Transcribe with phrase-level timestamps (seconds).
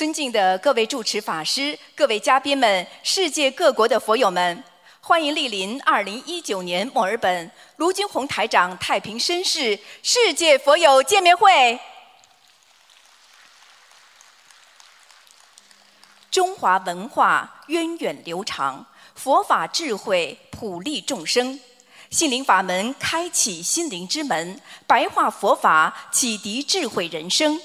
[0.00, 4.64] 尊敬的各位主持法师、各位嘉宾们、世界各国的佛友们，
[5.02, 11.78] 欢迎莅临2019年墨尔本卢军宏台长太平绅士世界佛友见面会。
[16.30, 21.60] 中华文化源远流长，佛法智慧普利众生，
[22.08, 27.60] 心灵法门开启心灵之门，白话佛法启迪智慧人生。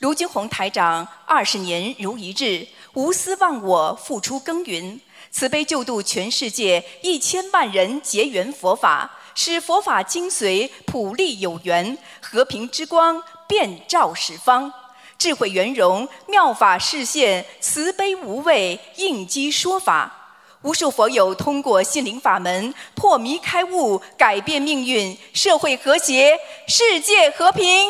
[0.00, 4.98] 卢军宏台长二十年如一日，无私忘我，付出耕耘，
[5.30, 14.72] 慈悲救度全世界一千万人结缘佛法，使佛法精髓普利有缘，和平之光遍照十方，
[15.18, 27.86] 智慧圆融，妙法示现，慈悲无畏，应机说法，无数佛友通过心灵法门破迷开悟，改变命运，社会和谐，世界和平。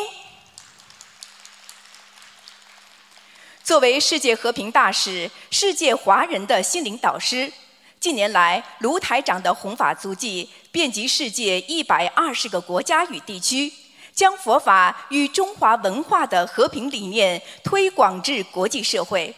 [3.63, 7.51] 作为世界和平大使、世界华人的心灵导师，
[7.99, 13.71] 近年来卢台长的弘法足迹遍及世界一百二十个国家与地区，
[14.13, 19.33] 将佛法与中华文化的和平理念推广至国际社会。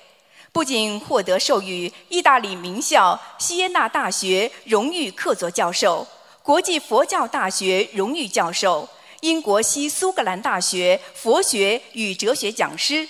[0.53, 6.08] 不仅获得授予意大利名校锡耶纳大学荣誉客座教授、
[6.42, 8.88] 国际佛教大学荣誉教授、
[9.20, 13.08] 英国西苏格兰大学佛学与哲学讲师。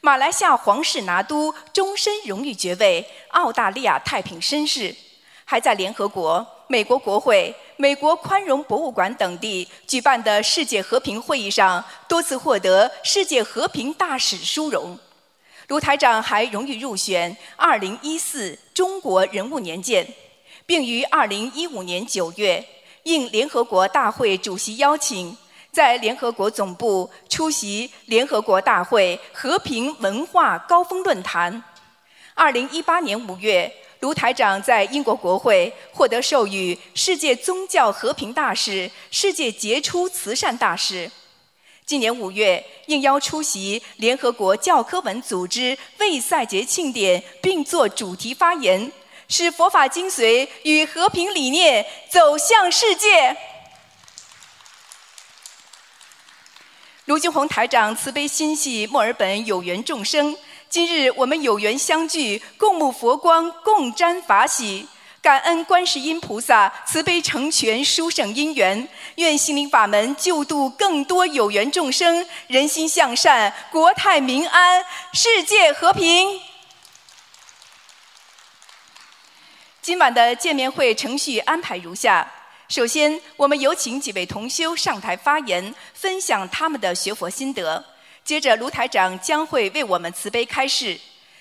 [0.00, 4.94] 马来西亚皇室拿督终身荣誉爵位，澳大利亚太平绅士，
[5.44, 14.98] 还在联合国、美国国会、美国宽容博物馆等地举办的世界和平会议上多次获得世界和平大使殊荣。
[15.68, 20.06] 卢台长还荣誉入选2014中国人物年鉴，
[20.66, 22.64] 并于2015年9月
[23.04, 25.36] 应联合国大会主席邀请。
[25.76, 31.62] 在联合国总部出席联合国大会和平文化高峰论坛。
[32.32, 41.10] 二零一八年五月，卢台长在英国国会获得授予世界宗教和平大使、世界杰出慈善大使。
[41.84, 48.90] 今年五月，应邀出席联合国教科文组织卫赛节庆典，并作主题发言，
[49.28, 53.36] 使佛法精髓与和平理念走向世界。
[57.06, 60.36] 卢俊宏台长慈悲心系墨尔本有缘众生，
[60.68, 64.88] 今日我们有缘相聚，共沐佛光，共沾法喜，
[65.22, 76.40] 感恩观世音菩萨慈悲成全殊胜因缘，愿心灵法门救度更多有缘众生，人心向善，国泰民安，世界和平。
[79.80, 82.28] 今晚的见面会程序安排如下。
[82.68, 87.84] 首先，我们有请几位同修上台发言，分享他们的学佛心得。
[88.24, 90.98] 接着，卢台长将会为我们慈悲开示。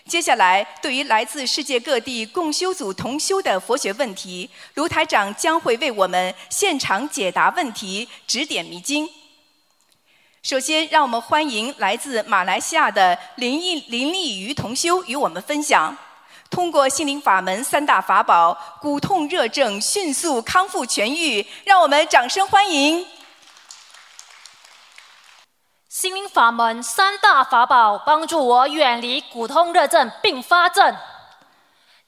[0.08, 9.10] 接下来，对于来自世界各地共修组同修的佛学问题，卢台长将会为我们现场解答问题，指点迷津。
[10.44, 15.98] 首先，让我们欢迎来自马来西亚的林毅林立瑜同修与我们分享。
[16.56, 23.06] 通过心灵法门三大法宝，骨痛热症迅速康复痊愈，让我们掌声欢迎！
[25.90, 30.96] 心灵法门三大法宝帮助我远离骨痛热症并发症。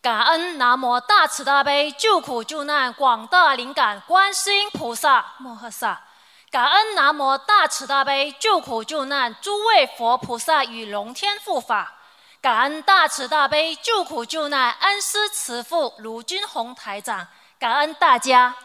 [0.02, 6.04] 感恩南无大慈大悲救苦救难广大灵感观世音菩萨摩诃萨。
[6.50, 11.96] 感恩南无大慈大悲救苦救难诸位佛菩萨与龙天护法。
[12.48, 17.28] 感恩大慈大悲救苦救难恩师慈父卢军宏台长，
[17.60, 18.56] 感恩大家。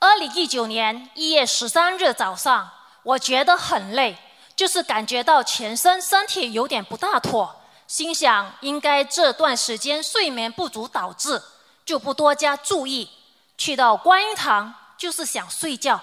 [0.00, 2.68] 二零一九年一月十三日早上，
[3.04, 4.18] 我觉得很累，
[4.56, 11.40] 就是感觉到全身身体有点不大妥，心想应该这段时间睡眠不足导致，
[11.84, 13.08] 就不多加注意。
[13.56, 16.00] 去到观音堂就是想睡觉，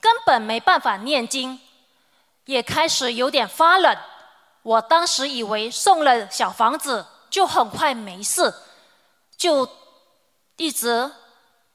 [0.00, 1.60] 根本没办法念经。
[2.46, 3.96] 也开始有点发冷，
[4.62, 8.52] 我当时以为送了小房子就很快没事，
[9.36, 9.68] 就
[10.56, 11.10] 一直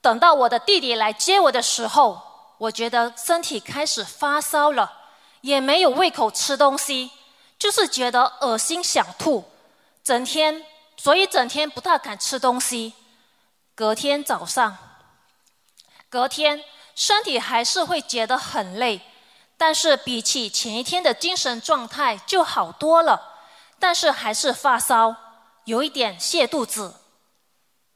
[0.02, 2.22] 等到我的弟弟来接我的时候，
[2.58, 4.92] 我觉得身体开始发烧了，
[5.42, 7.12] 也没有胃口吃东西，
[7.60, 9.44] 就是觉得恶心想吐，
[10.04, 10.66] 整天
[10.98, 12.94] 所以整天不大敢吃东西。
[13.76, 14.78] 隔天早上，
[16.10, 16.64] 隔天
[16.96, 19.02] 身体还是会觉得很累。
[19.62, 23.22] 但是比起前一天的精神状态就好多了，
[23.78, 25.16] 但是还是发烧，
[25.66, 26.96] 有一点泻肚子。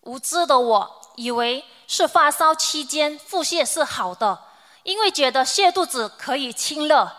[0.01, 4.39] 无知的我以为是发烧期间腹泻是好的，
[4.83, 7.12] 因为觉得泻肚子可以清热。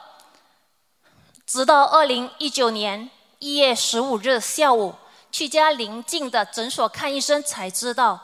[1.44, 3.10] 直到二零一九年
[3.40, 4.94] 一月十五日下午，
[5.32, 8.20] 去家邻近的诊所看医生，才知道，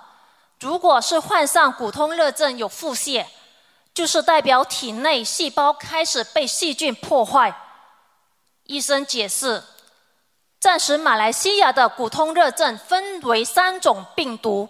[0.60, 3.26] 如果是患上骨痛热症有腹泻，
[3.94, 7.54] 就是代表体内细胞开始被细菌破坏。
[8.64, 9.62] 医生解释，
[10.58, 14.68] 暂时马来西亚的骨痛热症分为三种病毒。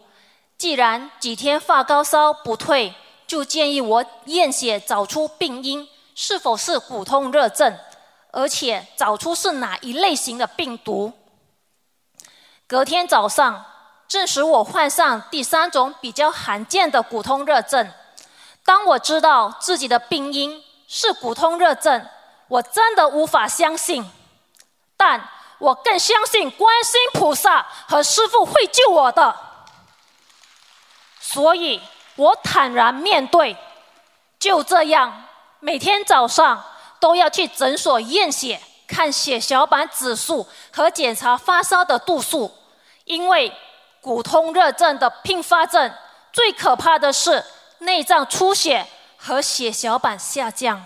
[0.58, 2.94] 既然几天发高烧不退，
[3.26, 7.76] 就建议我验血找出病因，是否是骨痛热症，
[8.32, 11.12] 而且找出是哪一类型的病毒。
[12.66, 13.64] 隔天早上，
[14.08, 17.92] 证实我患上第三种比较罕见的骨痛热症。
[18.64, 22.06] 当我知道自己的病因是骨痛热症，
[22.48, 24.08] 我真的无法相信，
[24.96, 25.28] 但
[25.58, 29.34] 我更相信观世菩萨和师父会救我的，
[31.18, 31.82] 所以
[32.16, 33.56] 我坦然面对。
[34.38, 35.24] 就这样，
[35.60, 36.62] 每天早上
[37.00, 42.52] 都要去诊所验血、看血小板指数和检查发烧的度数，
[43.04, 43.52] 因为
[44.00, 45.92] 骨痛热症的并发症
[46.32, 47.44] 最可怕的是。
[47.82, 48.86] 内脏出血
[49.16, 50.84] 和血小板下降，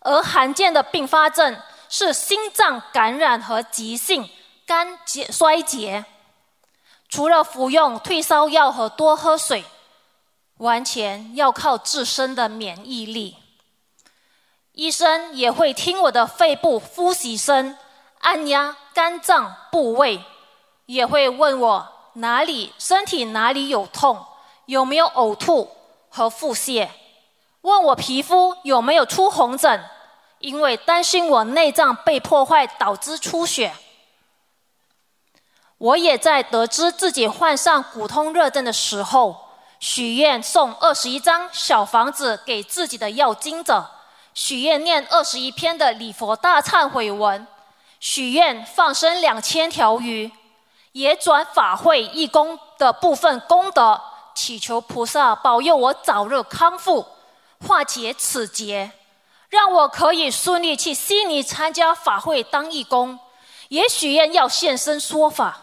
[0.00, 4.28] 而罕见的并发症是心脏感染和急性
[4.66, 6.04] 肝结衰竭。
[7.08, 9.64] 除了服用退烧药和多喝水，
[10.58, 13.36] 完全要靠自身的免疫力。
[14.72, 17.76] 医生也会听我的肺部呼吸声，
[18.20, 20.24] 按压肝脏部位，
[20.86, 24.24] 也会问我哪里身体哪里有痛，
[24.66, 25.68] 有没有呕吐。
[26.10, 26.88] 和腹泻，
[27.62, 29.82] 问我皮肤有没有出红疹，
[30.40, 33.72] 因为担心我内脏被破坏导致出血。
[35.78, 39.48] 我也在得知自己患上骨痛热症的时候，
[39.78, 43.88] 许愿送二十一张小房子给自己的要经者，
[44.34, 47.46] 许愿念二十一篇的礼佛大忏悔文，
[47.98, 50.30] 许愿放生两千条鱼，
[50.92, 54.00] 也转法会义工的部分功德。
[54.34, 57.06] 祈求菩萨保佑我早日康复，
[57.66, 58.92] 化解此劫，
[59.48, 63.18] 让我可以顺利去悉尼参加法会当义工，
[63.68, 65.62] 也许愿要现身说法。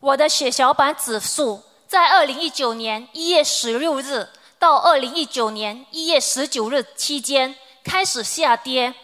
[0.00, 4.28] 我的血小板指数在二零一九年一月十六日
[4.58, 7.54] 到二零一九年一月十九日期间
[7.84, 8.94] 开始下跌。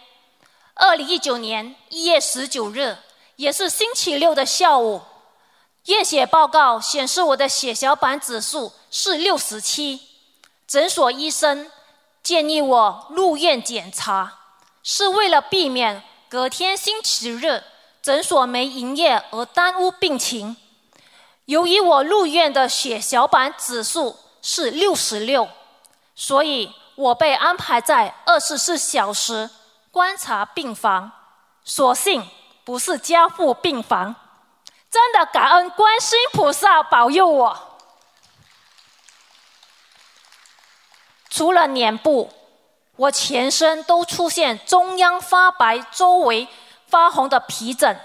[0.75, 2.97] 二零一九年一月十九日，
[3.37, 5.03] 也是星期六的下午。
[5.87, 10.01] 验血报告显示我的血小板指数是六十七，
[10.67, 11.71] 诊所医生
[12.23, 14.39] 建议我入院检查，
[14.83, 17.63] 是为了避免隔天星期日
[18.03, 20.57] 诊所没营业而耽误病情。
[21.45, 25.49] 由于我入院的血小板指数是六十六，
[26.17, 29.49] 所以我被安排在二十四小时
[29.93, 31.13] 观察病房，
[31.65, 32.29] 所幸
[32.65, 34.17] 不是加护病房。
[34.91, 37.79] 真的感恩观世音菩萨保佑我。
[41.29, 42.33] 除了脸部，
[42.97, 46.49] 我全身都出现中央发白、周围
[46.87, 48.01] 发红的皮疹。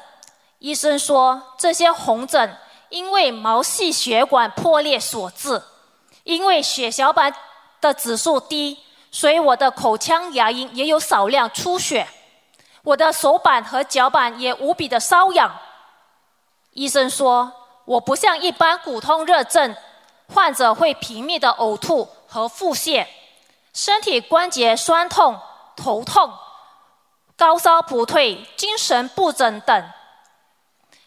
[0.60, 2.58] 医生说，这些红疹
[2.90, 5.64] 因为毛细血管破裂所致。
[6.24, 7.34] 因为血小板
[7.80, 8.78] 的指数低，
[9.12, 12.08] 所以我的口腔牙龈也有少量出血。
[12.84, 15.52] 我的手板和脚板也无比的瘙痒。
[16.72, 17.52] 医生说，
[17.84, 19.76] 我不像一般骨痛热症
[20.34, 23.06] 患者会频密的呕吐和腹泻，
[23.74, 25.38] 身体关节酸痛、
[25.76, 26.34] 头痛、
[27.36, 29.92] 高烧不退、精神不振等。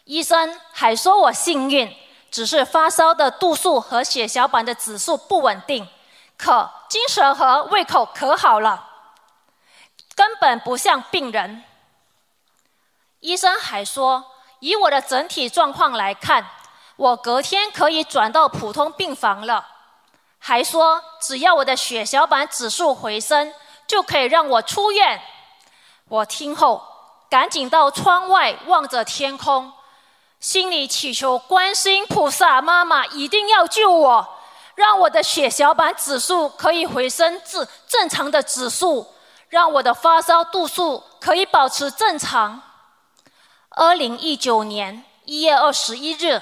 [0.03, 1.91] 医生还说我幸运，
[2.29, 5.89] 只是发烧的度数和血小板的指数不稳定，
[6.37, 8.87] 可精神和胃口可好了，
[10.13, 11.63] 根本不像病人。
[13.21, 14.33] 医生还说。
[14.65, 16.43] 以我的整体状况来看，
[16.95, 19.63] 我隔天可以转到普通病房了。
[20.39, 23.53] 还说只要我的血小板指数回升，
[23.85, 25.21] 就可以让我出院。
[26.09, 26.83] 我听后
[27.29, 29.71] 赶紧到窗外望着天空，
[30.39, 34.27] 心里祈求观世音菩萨妈妈一定要救我，
[34.73, 39.13] 让我的血小板指数可以回升至正常的指数，
[39.49, 42.59] 让我的发烧度数可以保持正常。
[43.77, 46.41] 二零一九年一月二十一日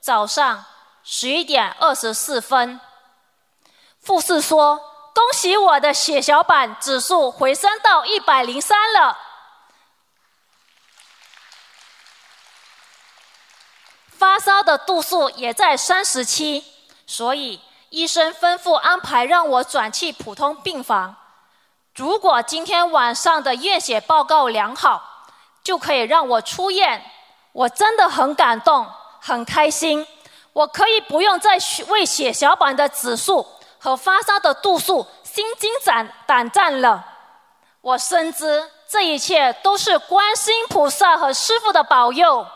[0.00, 0.64] 早上
[1.04, 2.80] 十一点二十四分，
[4.04, 4.78] 护士说
[5.14, 9.16] ：“恭喜我的血小板指数回升到一百零三了，
[14.08, 16.64] 发烧的度数也在三十七，
[17.06, 17.60] 所以
[17.90, 21.14] 医生吩咐安排让我转去普通病房。
[21.94, 25.11] 如果今天晚上的验血报告良好，
[25.62, 27.04] 就可以让我出院。
[27.52, 28.86] 我真的很感动，
[29.20, 30.06] 很开心。
[30.52, 33.46] 我可以不用再为血小板的指数
[33.78, 37.06] 和发烧的度数心惊胆胆战了。
[37.80, 42.46] 我深知这一切都是观世音菩萨和师父的保佑。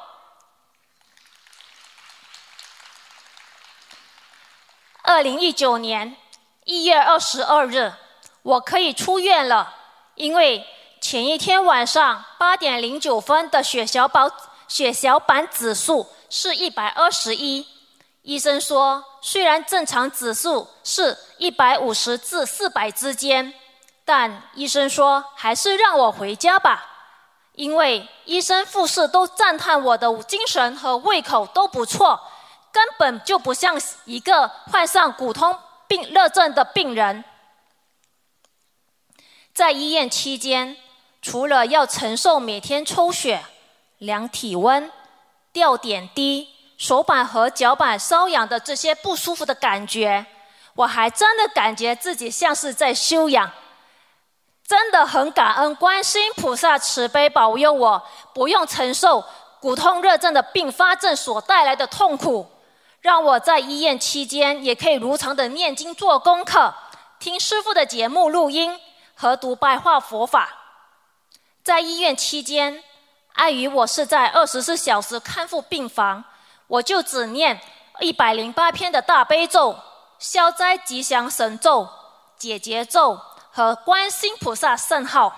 [5.02, 6.16] 二零一九年
[6.64, 7.92] 一月二十二日，
[8.42, 9.74] 我可以出院了，
[10.16, 10.66] 因为
[11.00, 14.30] 前一天晚上八点零九分的血小板
[14.66, 17.66] 血小板指数是一百二十一。
[18.22, 23.54] 医生说，虽然正常指数是一百五十至四百之间，
[24.04, 26.84] 但医生说还是让我回家吧，
[27.52, 32.20] 因为医生护士都赞叹我的精神和胃口都不错，
[32.72, 37.24] 根本就不像一个患上骨痛病热症的病人。
[39.54, 40.76] 在医院期间，
[41.28, 43.42] 除了要承受每天抽血、
[43.98, 44.92] 量体温、
[45.52, 46.48] 吊点滴。
[46.78, 50.24] 手板和脚板瘙痒的这些不舒服的感觉，
[50.76, 53.50] 我还真的感觉自己像是在休养。
[54.64, 58.00] 真的很感恩观世音菩萨慈悲保佑我，
[58.32, 59.24] 不用承受
[59.58, 62.46] 骨痛热症的并发症所带来的痛苦，
[63.00, 66.72] 让我在医院期间也可以如常的念经做功课，
[67.18, 68.78] 听师父的节目录音
[69.14, 70.65] 和读白话佛法。
[71.66, 72.80] 在医院期间，
[73.32, 76.22] 碍于我是在二十四小时看护病房。
[76.68, 77.60] 我就只念
[77.98, 79.76] 一百零八篇的大悲咒、
[80.16, 81.88] 消灾吉祥神咒、
[82.38, 83.20] 解结咒
[83.50, 85.34] 和观世菩萨圣号。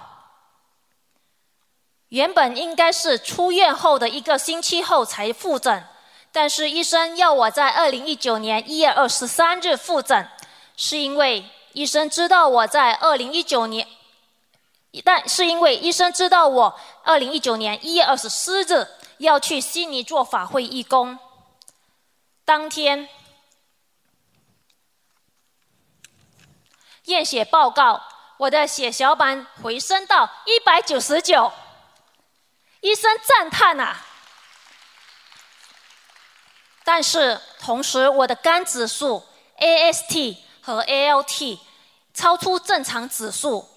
[2.11, 5.83] 原本应该是出院后的一个星期后才复诊，
[6.31, 10.29] 但是医生要我在二零一九年一月二十三日复诊，
[10.77, 13.89] 是因为医生知道我在二零一九年，
[15.05, 18.87] 但是因为医生知道我二零一九年一月二十四日。
[19.19, 21.19] 要去悉尼做法会义工。
[22.45, 23.09] 当天
[27.07, 28.01] 验血报告，
[28.37, 31.53] 我的血小板回升到一百九十九，
[32.81, 34.07] 医生赞叹啊！
[36.85, 39.25] 但是同时，我的肝指数
[39.59, 41.59] AST 和 ALT
[42.15, 43.69] 超出正常指数，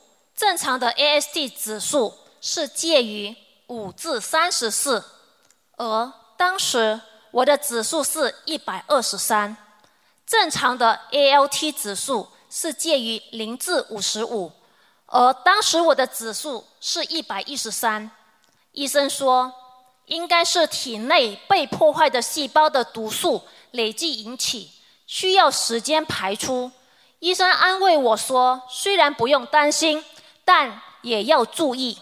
[0.42, 3.36] 正常的 AST 指数是介于
[3.68, 5.06] 五至三十四。
[5.78, 9.56] 而当时我的指数是一百二十三，
[10.26, 14.52] 正常的 ALT 指数是介于零至五十五，
[15.06, 18.10] 而当时我的指数是一百一十三。
[18.72, 19.54] 医生说，
[20.08, 24.72] 应该是体内被破坏的细胞的毒素累计引起，
[25.06, 26.72] 需要时间排出。
[27.20, 30.04] 医生安慰我说，虽然不用担心，
[30.46, 32.00] 但也要注意。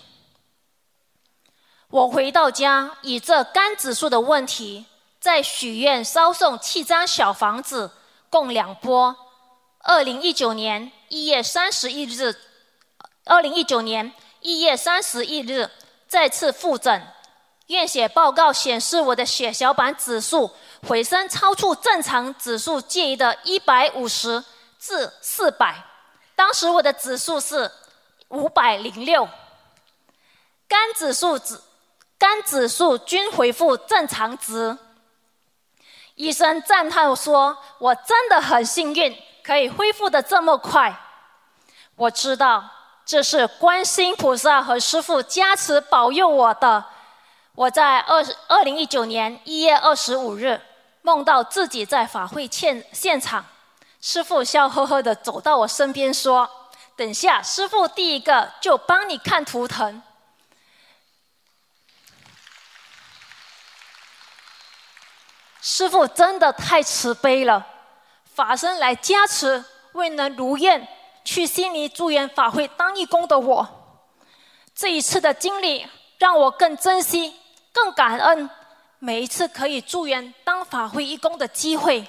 [1.90, 4.86] 我回到家，以这肝指数的问题，
[5.20, 7.92] 在许愿烧送七张小房子，
[8.30, 9.16] 共两波。
[9.80, 12.36] 二零一九年一月三十一日，
[13.26, 15.70] 二零一九年一月三十一日
[16.08, 17.02] 再次复诊，
[17.68, 20.52] 验血报告显示我的血小板指数
[20.88, 24.44] 回升超出正常指数介于的一百五十
[24.78, 25.84] 至四百，
[26.36, 27.72] 当时我的指数是
[28.30, 29.28] 五百零六，
[30.68, 31.62] 肝指数指。
[32.18, 34.78] 肝指数均恢复正常值，
[36.16, 40.94] 医生赞叹说：“我真的很幸运，可以恢复的这么快。”
[41.96, 42.70] 我知道
[43.06, 46.84] 这是观世音菩萨和师父加持保佑我的。
[47.56, 50.62] 我在二二零一九年一月二十五日
[51.02, 53.46] 梦到自己在法会现现场，
[54.02, 56.50] 师父笑呵呵的走到我身边说
[57.00, 60.04] ：“等下，师傅第一个就帮你看图腾。”
[65.62, 67.66] 师傅真的太慈悲了，
[68.36, 69.64] 法身来加持，
[69.94, 70.86] 未能如愿
[71.24, 74.06] 去悉尼助缘法会当义工的我，
[74.76, 75.88] 这一次的经历
[76.18, 77.34] 让我更珍惜、
[77.72, 78.50] 更感恩
[78.98, 82.06] 每一次可以助缘当法会义工的机会，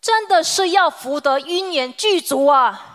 [0.00, 2.92] 真的是要福德因缘具足啊！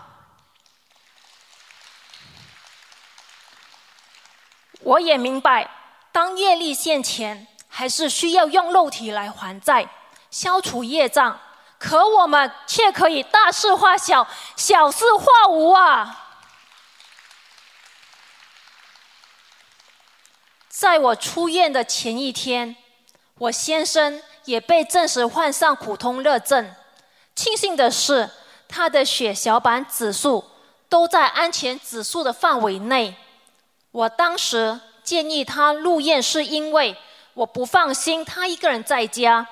[4.79, 5.69] 我也明白，
[6.11, 7.47] 当业力现前。
[7.71, 9.87] 还是需要用肉体来还债，
[10.31, 11.39] 消除业障。
[11.77, 16.39] 可我们却可以大事化小，小事化无啊！
[20.67, 22.75] 在我出院的前一天，
[23.35, 26.75] 我先生也被证实患上苦痛热症。
[27.35, 28.29] 庆幸的是，
[28.67, 30.43] 他的血小板指数
[30.89, 33.15] 都在安全指数的范围内。
[33.91, 36.95] 我当时建议他入院，是因为
[37.33, 39.47] 我不放心他一个人在家。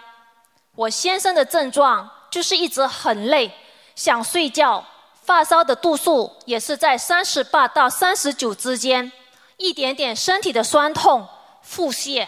[0.76, 3.52] 我先生的症状就是一直很累，
[3.96, 4.86] 想睡觉，
[5.24, 9.12] 发烧的度数也是在三十八到三十九之间，
[9.58, 11.28] 一点点身体的酸痛、
[11.64, 12.28] 腹泻，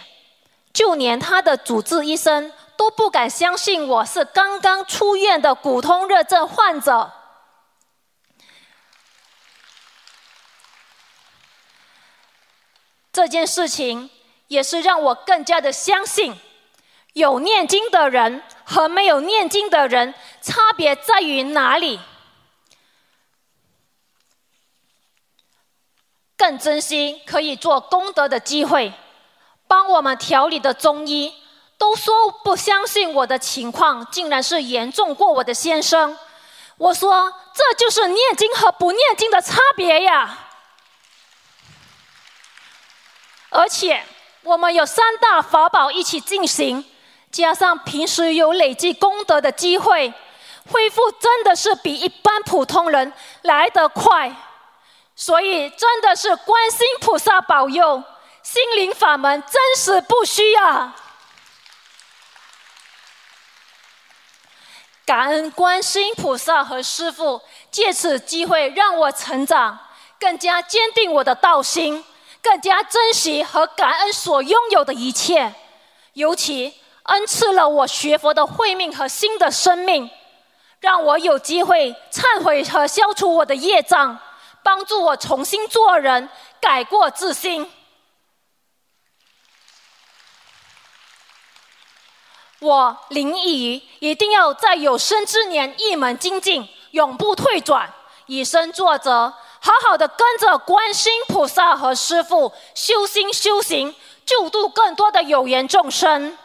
[0.73, 7.11] 就连他的主治医生都不敢相信我是刚刚出院的骨痛热症患者。
[13.11, 14.09] 这件事情
[14.47, 16.35] 也是让我更加的相信。
[17.13, 21.99] 有念经的人和没有念经的人，差别在于哪里？
[26.37, 28.93] 更珍惜可以做功德的机会，
[29.67, 31.33] 帮我们调理的中医
[31.77, 36.17] 都说不相信我的情况，竟然是严重过我的先生。
[36.77, 40.48] 我说，这就是念经和不念经的差别呀！
[43.49, 44.03] 而且
[44.43, 46.85] 我们有三大法宝一起进行。
[47.31, 50.11] 加上平时有累积功德的机会，
[50.71, 53.13] 恢复真的是比一般普通人
[53.43, 54.35] 来得快，
[55.15, 58.03] 所以真的是观世菩萨保佑，
[58.41, 60.95] 心灵法门真实不虚啊！
[65.05, 67.39] 感恩观世菩萨和师父，
[67.69, 69.77] 借此机会让我成长，
[70.19, 72.03] 更加坚定我的道心，
[72.41, 75.53] 更加珍惜和感恩所拥有的一切，
[76.13, 76.73] 尤其。
[77.03, 80.07] 恩赐了我学佛的慧命和新的生命，
[80.79, 84.15] 让我有机会忏悔和消除我的业障，
[84.61, 86.29] 帮助我重新做人，
[86.61, 87.67] 改过自新。
[92.59, 97.91] 我林义仪一定要在有生之年一门精进，永不退转，
[98.27, 103.93] 以身作则，好好的跟着观世菩萨和师父修心修行，
[104.25, 106.37] 救度更多的有缘众生。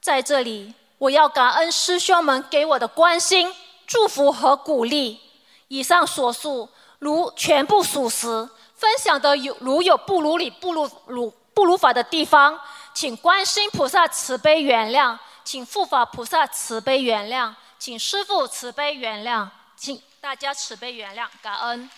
[0.00, 3.54] 在这里，我要感恩师兄们给我的关心、
[3.86, 5.20] 祝福和鼓励。
[5.68, 8.26] 以上所述，如全部属实，
[8.74, 12.58] 分享的有如有不如理、不如如不如法的地方，
[12.92, 21.88] 请观世菩萨慈悲原谅，请护法菩萨慈悲原谅，请师父慈悲原谅，请大家慈悲原谅，感恩。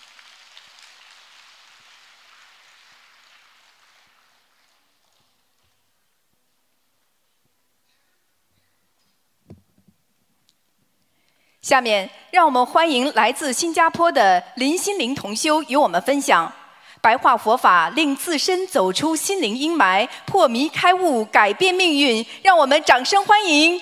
[11.63, 16.51] 下面，让我们欢迎来自新加坡的林心灵同修与我们分享
[16.99, 22.25] 白话佛法，令自身走出心灵阴霾，破迷开悟，改变命运。
[22.43, 23.81] 让我们掌声欢迎。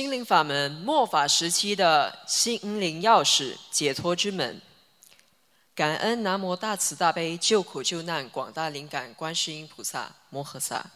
[0.00, 4.58] 心灵法门末法时期的心灵钥匙，解脱之门。
[5.74, 10.86] 感恩南无大慈大悲救苦救难广大灵感观世音菩萨摩诃萨，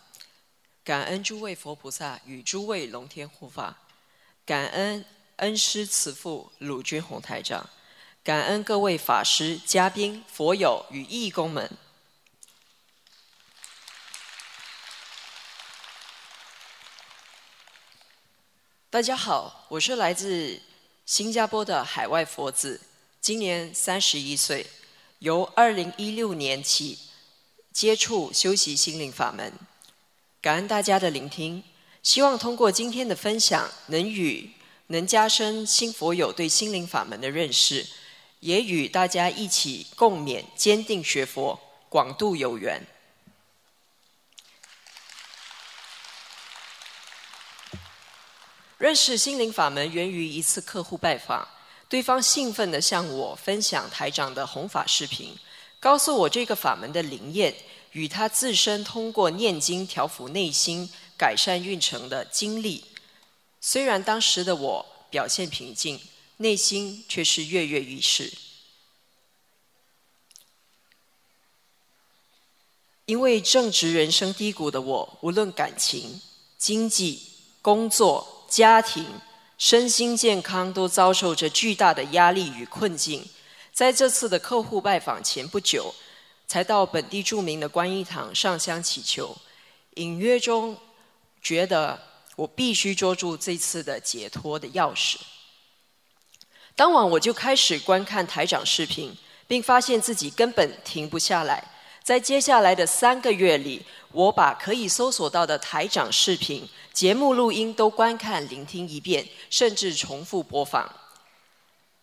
[0.83, 3.77] 感恩诸位佛菩萨与诸位龙天护法，
[4.47, 5.05] 感恩
[5.37, 7.69] 恩师慈父鲁君宏台长，
[8.23, 11.71] 感恩各位法师、嘉宾、佛友与义工们。
[18.95, 20.57] 大家好，我是来自
[21.05, 22.81] 新加坡的海外佛子，
[23.21, 24.65] 今年三十一岁，
[25.19, 26.97] 由二零一六年起
[27.73, 29.53] 接触修习心灵法门，
[30.41, 31.61] 感恩大家的聆听，
[32.05, 34.49] 希望通过今天的分享，能与
[34.87, 37.85] 能加深新佛友对心灵法门的认识，
[38.39, 42.81] 也与大家一起共勉，坚定学佛，广度有缘。
[48.77, 51.47] 认识心灵法门源于一次客户拜访，
[51.89, 55.37] 对方兴奋地向我分享台长的弘法视频，
[55.79, 57.55] 告诉我这个法门的灵验
[57.93, 62.85] 与他自身通过念经调伏内心、改善运程的经历。
[63.61, 66.01] 虽然当时的我表现平静，
[66.39, 68.33] 内心却是跃跃欲试，
[73.07, 76.21] 因为正值人生低谷的我，无论感情、
[76.59, 77.23] 经济、
[77.63, 78.34] 工作。
[78.55, 79.05] 家庭、
[79.59, 83.29] 身心健康都遭受着巨大的压力与困境。
[83.73, 85.93] 在这次的客户拜访前不久，
[86.47, 89.37] 才到本地著名的观音堂上香祈求。
[89.95, 90.79] 隐约中
[91.43, 92.01] 觉得
[92.37, 95.17] 我必须捉住这次的解脱的钥匙。
[96.77, 99.17] 当晚我就开始观看台长视频，
[99.49, 101.73] 并发现自己根本停不下来。
[102.05, 110.87] 在接下来的三个月里，我把可以搜索到的台长视频、节目录音都观看、聆听一遍，甚至重复播放。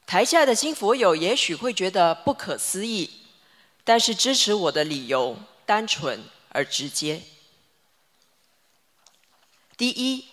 [0.08, 3.08] 台下的新佛友也许会觉得不可思议，
[3.84, 5.38] 但是支持我的理由
[5.68, 7.22] 单纯而直接。
[9.78, 10.26] 第一，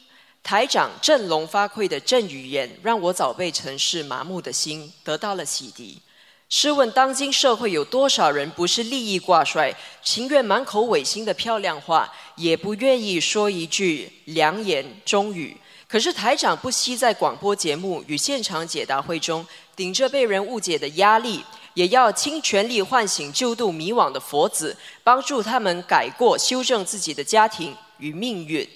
[0.42, 5.98] 台长振聋发聩的正语言，让我早被尘世麻木的心得到了洗涤。
[6.50, 15.54] 试问，当今社会有多少人不是利益挂帅，情愿满口违心的漂亮话，也不愿意说一句良言忠语？
[15.87, 28.66] 可是台长不惜在广播节目与现场解答会中，顶着被人误解的压力，也要倾全力唤醒救度迷惘的佛子，帮助他们改过修正自己的家庭与命运。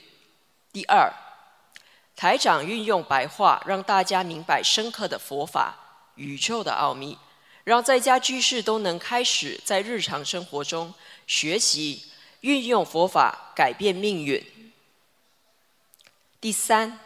[0.74, 1.10] 第二，
[2.14, 5.74] 台长运用白话，让大家明白深刻的佛法、
[6.16, 7.16] 宇宙的奥秘。
[7.64, 10.92] 让在家居士都能开始在日常生活中
[11.26, 12.04] 学习
[12.40, 14.72] 运用佛法改变命运。
[16.40, 16.98] 第三，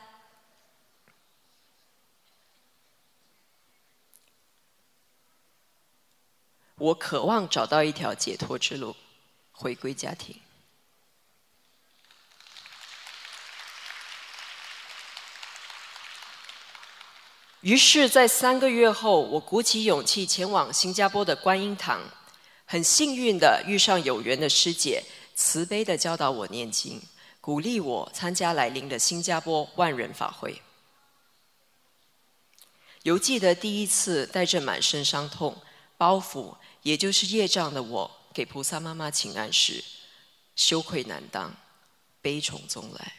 [6.77, 8.97] 我渴望找到一条解脱之路，
[9.53, 10.41] 回归家庭。
[17.67, 22.01] 于是，在三个月后，我鼓起勇气前往新加坡的观音堂，
[22.65, 25.03] 很幸运的遇上有缘的师姐，
[25.35, 27.03] 慈悲的教导我念经，
[27.41, 30.63] 鼓励我参加来临的新加坡万人法会。
[33.03, 35.61] 犹记得第一次带着满身伤痛、
[35.99, 39.83] 包袱，也就是业障的我，给菩萨妈妈请安时，
[40.55, 41.53] 羞愧难当，
[42.23, 43.15] 悲从中来。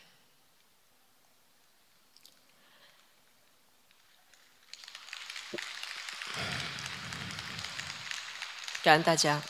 [8.87, 9.43] 感恩大家。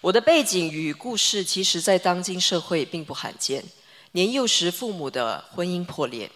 [0.00, 3.64] 我的背景与故事，其实在当今社会并不罕见。
[4.10, 6.32] 年幼时父母的婚姻破裂，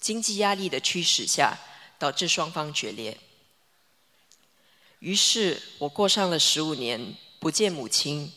[0.00, 1.58] 经济压力的驱使下，
[1.98, 3.18] 导致双方决裂。
[5.00, 8.32] 于是我过上了十五年不见母亲、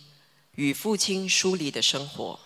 [0.56, 2.39] 与父亲疏离的生活。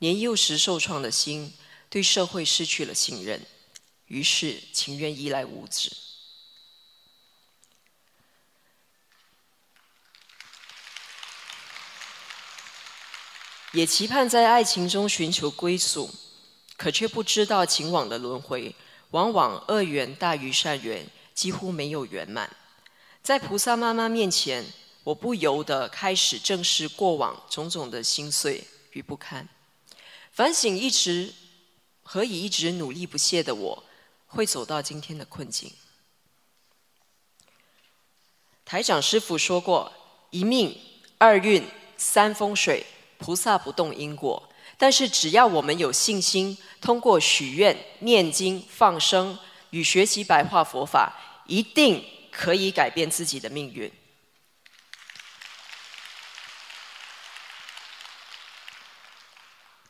[0.00, 1.54] 年幼时受创的心，
[1.88, 3.40] 对社会失去了信任，
[4.08, 5.90] 于是情愿依赖物质。
[13.72, 16.10] 也期盼在爱情中寻求归宿，
[16.76, 18.74] 可却不知道情网的轮回，
[19.10, 22.50] 往往恶缘大于善缘，几乎没有圆满。
[23.22, 24.64] 在菩萨妈妈面前，
[25.04, 29.48] 我不由得开始正视过往种种的心碎与不堪，
[30.32, 31.32] 反省一直
[32.02, 33.84] 何以一直努力不懈的我，
[34.26, 35.72] 会走到今天的困境。
[38.64, 39.92] 台长师傅说过：
[40.30, 40.76] 一命、
[41.18, 41.64] 二运、
[41.96, 42.84] 三风水。
[43.20, 49.38] 菩萨不动因果，但是只要我们有信心，通过许愿、念经、放生
[49.70, 51.12] 与学习白话佛法，
[51.46, 53.92] 一定可以改变自己的命运。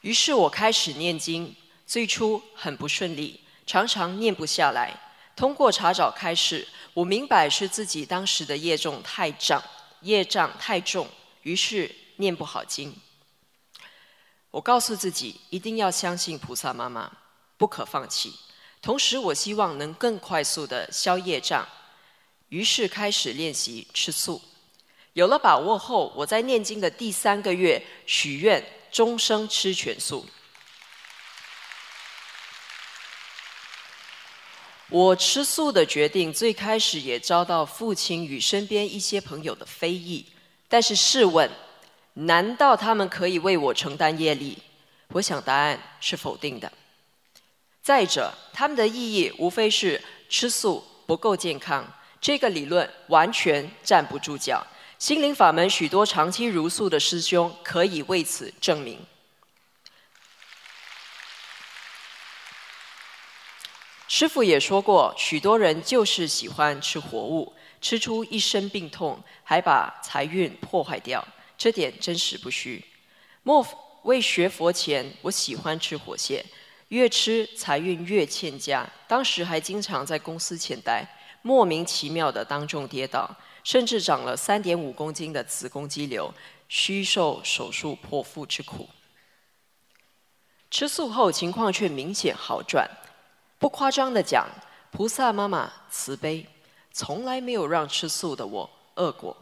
[0.01, 1.55] 于是我开始念经，
[1.87, 4.99] 最初很不顺利，常常念不下来。
[5.37, 9.62] 通过查找开始，我明白是自己当时的业重太重，
[10.01, 11.07] 业障太重，
[11.43, 12.95] 于是念不好经。
[14.51, 17.11] 我告诉自己一定要相信菩萨妈妈，
[17.57, 18.35] 不可放弃。
[18.83, 21.69] 同时，我希望能更快速的消业障，
[22.49, 24.43] 于是开始练习吃素。
[25.13, 30.27] 有了把握后，我在念经的第三个月许愿终生吃全素。
[34.89, 40.27] 我吃素的决定最开始也遭到父亲与身边一些朋友的非议，
[40.69, 41.49] 但是试问。
[42.14, 44.59] 难道他们可以为我承担业力？
[45.09, 46.70] 我想答案是否定的。
[47.83, 51.85] 再者，他们的意义无非是吃素不够健康，
[52.20, 54.64] 这个理论完全站不住脚。
[54.99, 59.01] 心灵法门许多长期如素的师兄可以为此证明。
[64.07, 71.27] 师傅也说过，许多人就是喜欢吃活物，吃出一身病痛，还把财运破坏掉。
[71.61, 72.83] 这点真实不虚。
[73.42, 73.64] 莫
[74.05, 76.42] 未学佛前，我喜欢吃火蟹，
[76.88, 78.88] 越吃财运越欠佳。
[79.07, 81.07] 当时还经常在公司前待，
[81.42, 83.31] 莫名其妙的当众跌倒，
[83.62, 86.33] 甚至长了三点五公斤的子宫肌瘤，
[86.66, 88.88] 需受手术剖腹之苦。
[90.70, 92.88] 吃素后情况却明显好转，
[93.59, 94.49] 不夸张的讲，
[94.90, 96.46] 菩萨妈妈慈悲，
[96.90, 99.37] 从来没有让吃素的我饿过。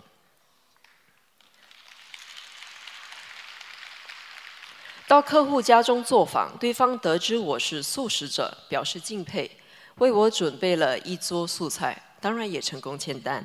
[5.08, 9.50] 到客户家中做访，对方得知我是素食者，表示敬佩，
[9.96, 13.44] 为我准备了一桌素菜，当然也成功签单。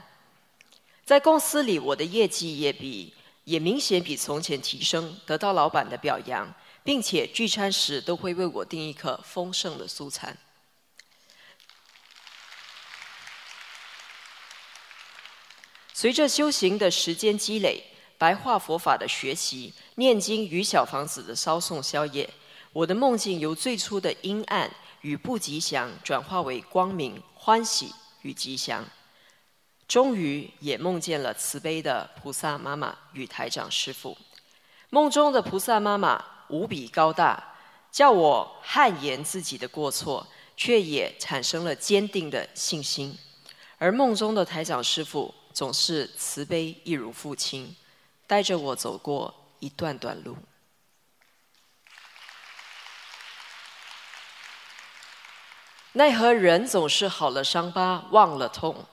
[1.05, 3.13] 在公司里，我的业绩也比
[3.45, 6.53] 也明显比从前提升，得到老板的表扬。
[6.85, 10.37] 并且聚餐时都会为我订一颗丰盛的素餐。
[15.93, 17.81] 随着修行的时间积累，
[18.17, 22.29] 白话佛法的学习，念经与小房子的烧送宵夜，
[22.71, 24.69] 我的梦境由最初的阴暗
[25.01, 28.85] 与不吉祥，转化为光明、欢喜与吉祥。
[29.87, 34.17] 终于也梦见了慈悲的菩萨妈妈与台长师父。
[34.89, 36.25] 梦中的菩萨妈妈。
[36.49, 37.41] 无比高大，
[37.89, 43.17] 叫我汗颜自己的过错，却也产生了坚定的信心。
[43.79, 47.75] 而梦中的台长师傅总是慈悲，一如父亲，
[48.27, 50.35] 带着我走过一段段路。
[55.93, 58.85] 奈何人总是好了伤疤忘了痛，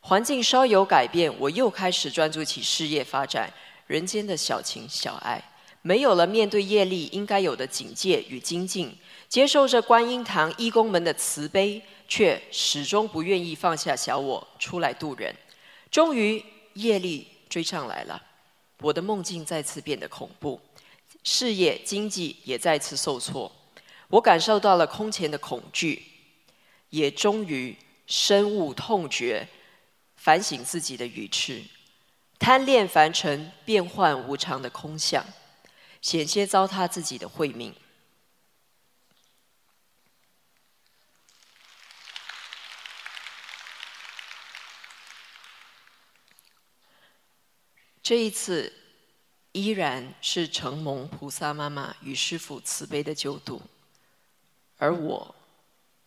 [0.00, 3.50] 环境稍有改变，我又开始专注起事业发展，
[3.86, 5.42] 人间的小情小爱。
[5.82, 8.94] 没有了面对业力应该有的警戒与精进，
[9.26, 15.34] 接受着观音堂义工们的慈悲，却始终不愿意放下小我出来渡人。
[15.90, 18.22] 终于业力追上来了，
[18.80, 20.60] 我的梦境再次变得恐怖，
[21.22, 23.50] 事业经济也再次受挫。
[24.08, 26.02] 我感受到了空前的恐惧，
[26.88, 29.46] 也终于深恶痛绝，
[30.16, 31.62] 反省自己的愚痴，
[32.38, 35.24] 贪恋凡尘变幻无常的空相。
[36.02, 37.74] 险些糟蹋自己的慧命。
[48.10, 48.72] 这一次
[49.52, 53.62] 依然是承蒙菩萨妈妈与师父慈悲的救度，
[54.78, 55.32] 而我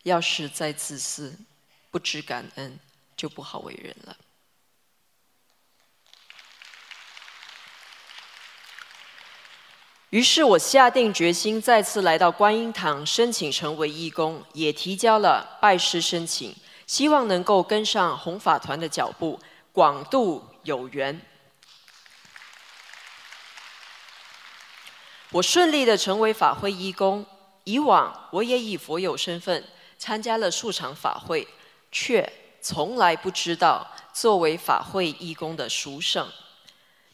[0.01, 1.33] 要是再自私、
[1.91, 2.77] 不知感恩，
[3.15, 4.17] 就不好为人了。
[10.09, 16.53] 于是我下定决心，再次来到观音堂申请成为义工，也提交了拜师申请，
[16.85, 19.39] 希望能够跟上弘法团的脚步，
[19.71, 21.17] 广度有缘。
[25.33, 27.25] 我顺利的成为法会义工。
[27.65, 29.63] 以往我也以佛友身份
[29.97, 31.47] 参加了数场法会，
[31.91, 36.29] 却从来不知道作为法会义工的殊胜。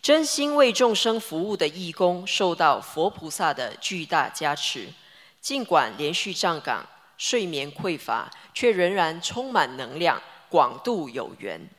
[0.01, 4.91] 真心为众生服务的义工，受到佛菩萨的巨大加持，
[5.39, 6.85] 尽管连续站岗、
[7.17, 11.69] 睡眠匮乏，却仍然充满能量，广度有缘。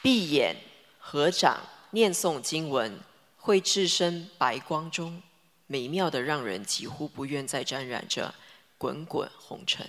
[0.00, 0.56] 闭眼
[0.98, 1.60] 合掌
[1.94, 2.98] 念诵经文，
[3.36, 5.22] 会置身白光中，
[5.68, 8.34] 美妙的让人几乎不愿再沾染着
[8.76, 9.88] 滚滚红尘。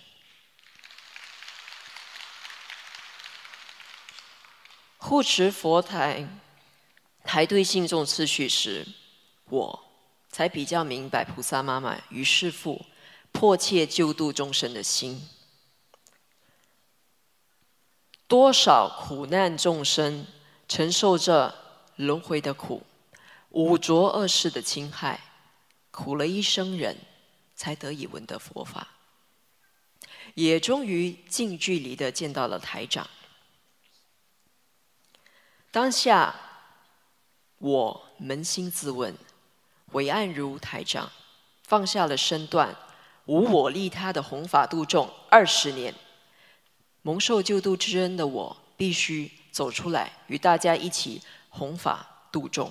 [4.99, 6.27] 护持佛台
[7.23, 8.85] 排队信众次序时，
[9.49, 9.83] 我
[10.29, 12.85] 才比较明白菩萨妈妈与师父
[13.31, 15.27] 迫切救度众生的心。
[18.27, 20.27] 多少苦难众生
[20.67, 21.64] 承受着
[21.95, 22.83] 轮回的苦、
[23.49, 25.21] 五浊恶世的侵害，
[25.91, 26.97] 苦了一生人，
[27.55, 28.89] 才得以闻得佛法，
[30.33, 33.09] 也终于近距离的见到了台长。
[35.71, 36.35] 当下，
[37.59, 39.15] 我扪心自问，
[39.93, 41.11] 伟岸如台长，
[41.63, 42.75] 放下了身段，
[43.25, 45.95] 无我利他的弘法度众二十年，
[47.01, 51.21] 蒙受救度之恩的我，必须走出来，与大家一起
[51.57, 52.69] 弘法度众。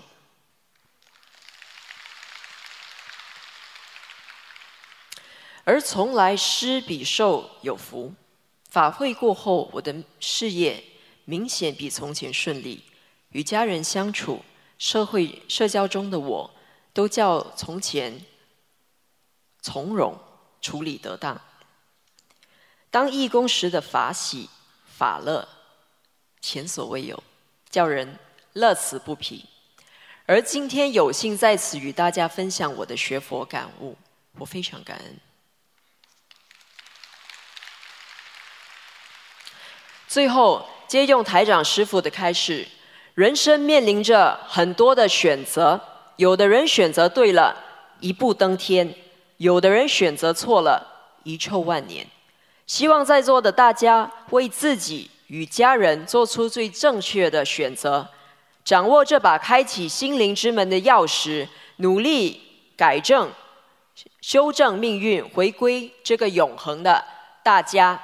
[5.65, 8.13] 而从来施比受有福，
[8.69, 10.85] 法会过后，我的事业
[11.25, 12.85] 明显比从前顺利。
[13.31, 14.45] 与家人相处、
[14.79, 16.55] 社会社交中的我，
[16.93, 18.25] 都较从前
[19.63, 20.17] 从容
[20.61, 21.41] 处理得当。
[22.91, 24.49] 当义工时的法喜
[24.85, 25.49] 法乐，
[26.43, 27.21] 前所未有，
[27.71, 28.19] 叫人
[28.55, 29.45] 乐此不疲。
[30.27, 33.97] 而今天有幸在此与大家分享我的学佛感悟，
[34.39, 35.21] 我非常感恩。
[40.09, 42.67] 最后，借用台长师傅的开示，
[43.15, 45.81] 人生面临着很多的选择，
[46.17, 47.55] 有的人选择对了，
[48.01, 48.89] 一步登天；
[49.39, 52.07] 有的人选择错了，遗臭万年。
[52.67, 58.09] 希望在座的大家为自己与家人做出最正确的选择，
[58.65, 61.47] 掌握这把开启心灵之门的钥匙，
[61.77, 62.41] 努力
[62.77, 63.31] 改正、
[64.23, 67.05] 修正命运，回归这个永恒的
[67.43, 68.03] 大家。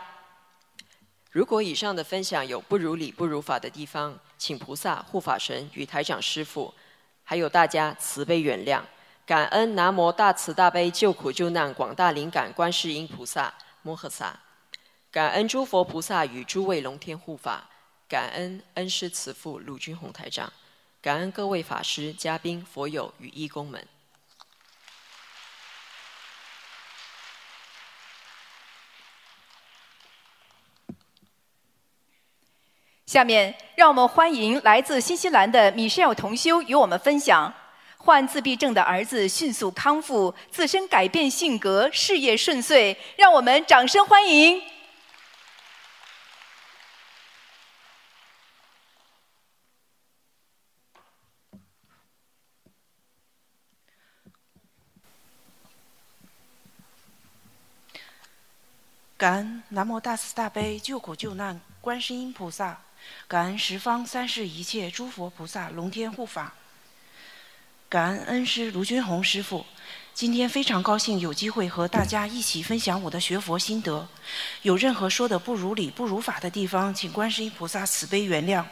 [1.31, 6.75] 如果以上的分享有不如理、不如法的地方，请菩萨、护法神与台长师父，
[7.25, 8.83] 还有大家慈悲原谅，
[9.25, 14.39] 感恩南无大慈大悲救苦救难广大灵感观世音菩萨摩诃萨。
[15.11, 17.70] 感恩诸佛菩萨与诸位龙天护法，
[18.11, 20.53] 感恩恩师慈父鲁军宏台长，
[21.01, 23.87] 感恩各位法师、嘉宾、佛友与义工们。
[33.07, 37.55] 下面，让我们欢迎来自新西兰的米歇尔同修与我们分享：
[37.97, 42.99] 患自闭症的儿子迅速康复，自身改变性格，事业顺遂。
[43.17, 44.61] 让我们掌声欢迎！
[59.21, 62.81] 感恩南无大慈大悲救苦救难观世音菩萨，
[63.29, 66.55] 感恩十方三世一切诸佛菩萨龙天护法，
[67.87, 69.67] 感恩恩师卢军宏师傅。
[70.15, 74.09] 今天非常高兴有机会和大家一起分享我的学佛心得，
[74.63, 78.65] 有任何说的不如理、不如法的地方，请观世音菩萨慈悲原谅。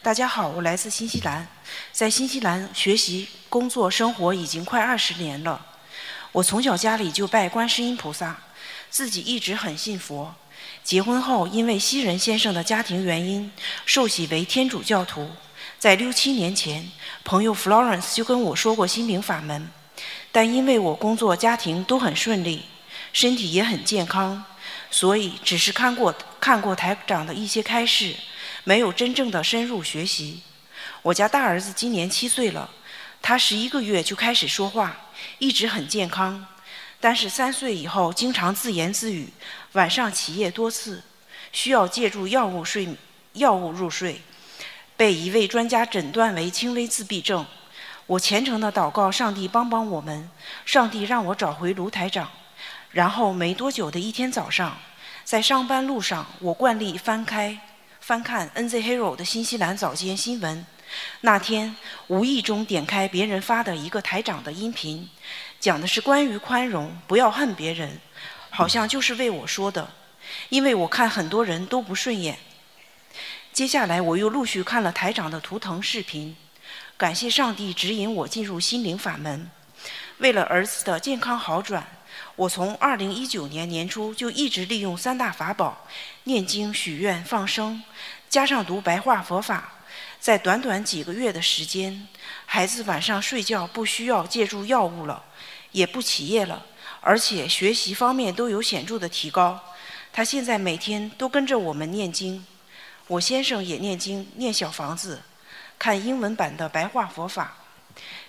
[0.00, 1.46] 大家好，我来自新西兰，
[1.92, 5.66] 在新西兰学习、工作、生活已经快二十年了。
[6.32, 8.38] 我从小家里就拜观世音菩萨。
[8.90, 10.34] 自己一直很信佛，
[10.82, 13.50] 结婚后因为西人先生的家庭原因，
[13.86, 15.30] 受洗为天主教徒。
[15.78, 16.90] 在六七年前，
[17.24, 19.70] 朋友 Florence 就跟我说过心灵法门，
[20.32, 22.64] 但因为我工作家庭都很顺利，
[23.12, 24.44] 身体也很健康，
[24.90, 28.14] 所以只是看过看过台长的一些开示，
[28.64, 30.42] 没有真正的深入学习。
[31.02, 32.68] 我家大儿子今年七岁了，
[33.22, 34.94] 他十一个月就开始说话，
[35.38, 36.46] 一直很健康。
[37.00, 39.32] 但是三岁以后经常自言自语，
[39.72, 41.02] 晚上起夜多次，
[41.50, 42.88] 需要借助药物睡
[43.32, 44.20] 药物入睡，
[44.96, 47.46] 被一位专家诊断为轻微自闭症。
[48.06, 50.28] 我虔诚的祷告上帝帮帮我们，
[50.66, 52.28] 上帝让我找回卢台长。
[52.90, 54.76] 然后没多久的一天早上，
[55.24, 57.58] 在上班路上，我惯例翻开
[58.00, 60.66] 翻看 N Z Hero 的新西兰早间新闻。
[61.20, 61.76] 那天
[62.08, 65.08] 无意中点开别人发的一个台长的音频。
[65.60, 68.00] 讲的是关于宽容，不要恨别人，
[68.48, 69.92] 好像就是为我说的，
[70.48, 72.38] 因为我看很多人都不顺眼。
[73.52, 76.34] 接下来我又陆续看了台长的图腾视频，
[76.96, 79.50] 感谢上帝指引我进入心灵法门。
[80.16, 81.86] 为了儿子的健康好转，
[82.36, 85.86] 我从2019年年初就一直利用三大法宝：
[86.24, 87.82] 念经、许愿、放生，
[88.30, 89.74] 加上读白话佛法，
[90.18, 92.08] 在短短几个月的时间，
[92.46, 95.24] 孩子晚上睡觉不需要借助药物了。
[95.72, 96.66] 也不起夜了，
[97.00, 99.58] 而且学习方面都有显著的提高。
[100.12, 102.44] 他现在每天都跟着我们念经，
[103.06, 105.22] 我先生也念经念小房子，
[105.78, 107.56] 看英文版的白话佛法，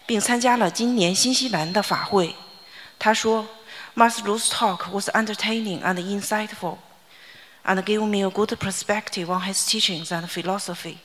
[0.05, 2.35] 并参加了今年新西兰的法会。
[2.99, 3.47] 他说
[3.95, 6.77] ，Master Lu's talk was entertaining and insightful,
[7.65, 10.97] and gave me a good perspective on his teachings and philosophy.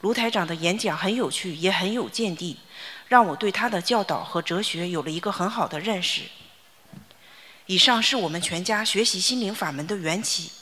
[0.00, 2.56] 卢台长的演讲很有趣，也很有见地。
[3.08, 6.22] 让我对他的教导和哲学有了一个很好的认识。
[7.66, 10.52] 以上是我们全家学习心灵法门的缘起。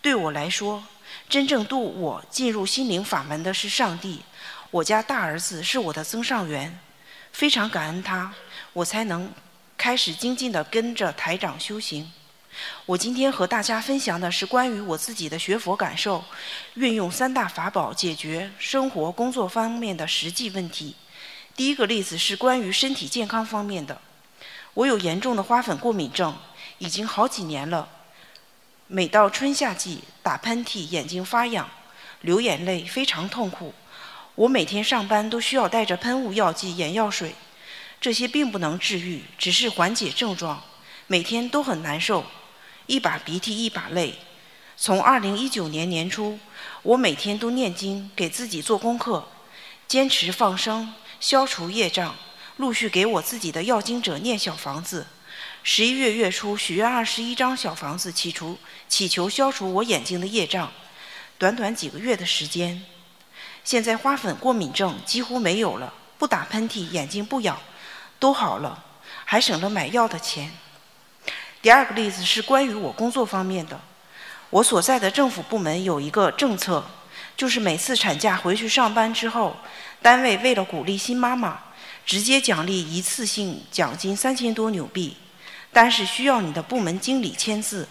[0.00, 0.84] 对我来说，
[1.28, 4.22] 真正度我进入心灵法门的是上帝。
[4.70, 6.78] 我家大儿子是我的增上缘，
[7.32, 8.32] 非常感恩他，
[8.72, 9.32] 我才能
[9.76, 12.10] 开始精进地跟着台长修行。
[12.86, 16.24] 我今天和大家分享的是关于我自己的学佛感受，
[16.74, 20.96] 运用三大法宝解决生活工作方面的实际问题。
[21.56, 24.00] 第一个例子是关于身体健康方面的。
[24.74, 26.36] 我有严重的花粉过敏症，
[26.78, 27.88] 已经好几年了。
[28.86, 31.68] 每到春夏季，打喷嚏、眼睛发痒、
[32.22, 33.74] 流眼泪，非常痛苦。
[34.36, 37.34] 我每天上班都需要带着喷雾、药剂、眼药水，
[38.00, 40.62] 这些并不能治愈，只是缓解症状。
[41.06, 42.24] 每天都很难受，
[42.86, 44.14] 一把鼻涕一把泪。
[44.76, 46.38] 从2019年年初，
[46.82, 49.28] 我每天都念经，给自己做功课，
[49.86, 50.94] 坚持放生。
[51.20, 52.16] 消除业障，
[52.56, 55.06] 陆续给我自己的要经者念小房子，
[55.62, 58.56] 十一月月初许愿二十一张小房子，祈求
[58.88, 60.72] 祈求消除我眼睛的业障。
[61.36, 62.82] 短短几个月的时间，
[63.62, 67.60] 现在花粉过敏症几乎没有了，不打喷嚏，眼睛不痒，
[68.18, 68.82] 都好了，
[69.26, 70.50] 还省了买药的钱。
[71.60, 73.78] 第二个例子是关于我工作方面的，
[74.48, 76.82] 我所在的政府部门有一个政策，
[77.36, 79.56] 就是每次产假回去上班之后，
[80.02, 81.58] 单位为了鼓励新妈妈，
[82.06, 85.16] 直接奖励一次性奖金三千多纽币。
[85.72, 87.88] 但是需要你的部门经理签字。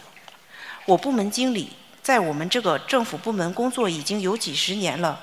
[0.86, 5.18] 我部门经理在我们这个政府部门工作已经有几十年了，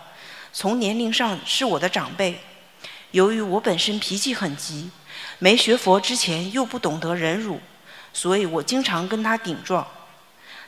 [0.52, 2.40] 从年龄上是我的长辈。
[3.10, 4.90] 由于我本身脾气很急，
[5.38, 7.60] 没学佛之前又不懂得忍辱，
[8.14, 9.86] 所以我经常跟他顶撞。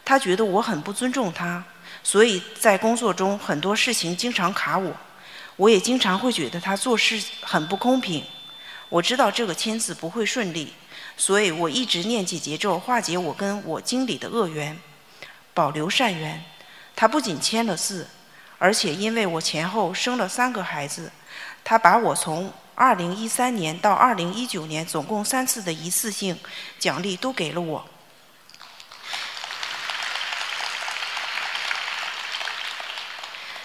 [0.04, 1.64] 他觉得我很不尊重他，
[2.02, 4.94] 所以在工作中很多事情经常卡我。
[5.58, 8.24] 我也经常会觉得他做事很不公平。
[8.88, 10.72] 我知道这个签字不会顺利。
[11.20, 14.78] 所以我一直念起节咒，化解我跟我经理的恶缘，
[15.52, 16.44] 保留善缘。
[16.94, 18.06] 他不仅签了字，
[18.56, 21.10] 而且因为我前后生了三个孩子，
[21.64, 26.38] 他把我从二零一三年到二零一九年总共三次的一次性
[26.78, 27.84] 奖励都给了我。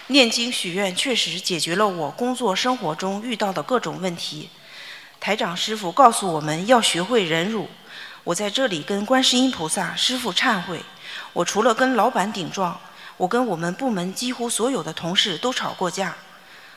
[0.08, 4.50] 念经许愿确实解决了我工作生活中遇到的各种问题。
[5.18, 7.70] 台长师傅告诉我们要学会忍辱。
[8.22, 10.82] 我在这里跟观世音菩萨师傅忏悔。
[11.32, 12.78] 我除了跟老板顶撞，
[13.16, 16.14] 我跟我们部门几乎所有的同事都吵过架。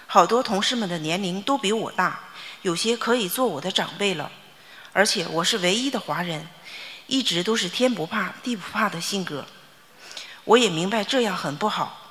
[0.05, 2.17] 好多同事们的年龄都比我大，
[2.61, 4.31] 有些可以做我的长辈了。
[4.93, 6.47] 而且我是唯一的华人，
[7.07, 9.45] 一直都是天不怕地不怕的性格。
[10.45, 12.06] 我也明白这样很不好。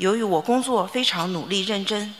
[0.00, 2.14] 由于我工作非常努力认真，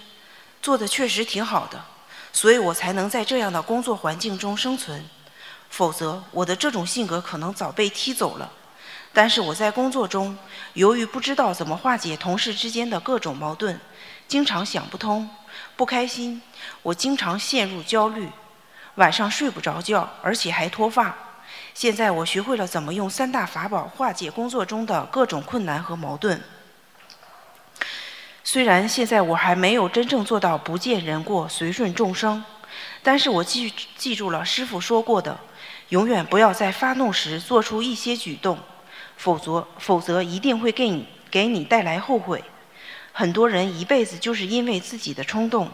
[0.61, 1.83] 做的确实挺好的。
[2.31, 5.03] 所以我才能在这样的工作环境中生存，
[5.71, 8.53] 否则我的这种性格可能早被踢走了。
[9.15, 10.37] 但是我在工作中，
[10.75, 13.81] 由于不知道怎么化解同事之间的各种矛盾，
[14.29, 15.31] 经常想不通，
[15.75, 16.43] 不开心，
[16.83, 18.29] 我经常陷入焦虑，
[18.97, 21.17] 晚上睡不着觉，而且还脱发。
[21.73, 26.39] 现在我学会了怎么用三大法宝化解工作中的各种困难和矛盾。
[28.43, 32.43] 虽然现在我还没有真正做到不见人过、随顺众生，
[33.03, 35.39] 但是我记记住了师傅说过的，
[35.91, 38.59] 永远不要在发怒时做出一些举动，
[39.17, 42.43] 否则否则一定会给你给你带来后悔。
[43.13, 45.71] 很多人一辈子就是因为自己的冲动，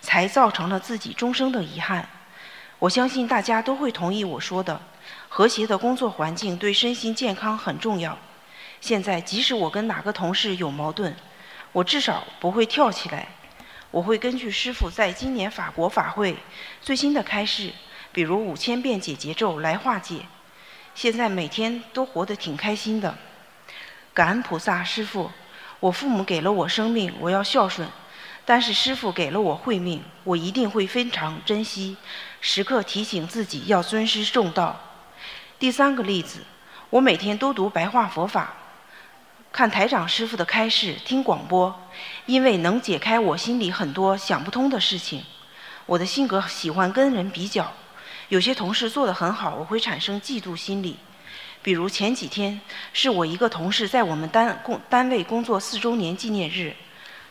[0.00, 2.08] 才造成了自己终生的遗憾。
[2.80, 4.80] 我相信大家都会同意我说的，
[5.28, 8.18] 和谐的工作环境对身心健康很重要。
[8.80, 11.14] 现在即使我跟哪个同事有矛盾，
[11.72, 13.28] 我至少不会跳起来，
[13.90, 16.36] 我会根据师傅在今年法国法会
[16.80, 17.72] 最新的开示，
[18.12, 20.22] 比如五千遍解结咒来化解。
[20.94, 23.16] 现在每天都活得挺开心的，
[24.12, 25.30] 感恩菩萨师傅。
[25.80, 27.86] 我父母给了我生命，我要孝顺；
[28.44, 31.96] 但是师傅给了我慧命，我一定会非常珍惜，
[32.40, 34.80] 时刻提醒自己要尊师重道。
[35.56, 36.40] 第三个例子，
[36.90, 38.54] 我每天都读白话佛法。
[39.50, 41.74] 看台长师傅的开示，听广播，
[42.26, 45.24] 因为能解开我心里很多想不通的事情。
[45.86, 47.72] 我的性格喜欢跟人比较，
[48.28, 50.98] 有些同事做得很好，我会产生嫉妒心理。
[51.60, 52.60] 比如前几天
[52.92, 56.76] 是我一个同事在我们单工单位工作四周年纪念日，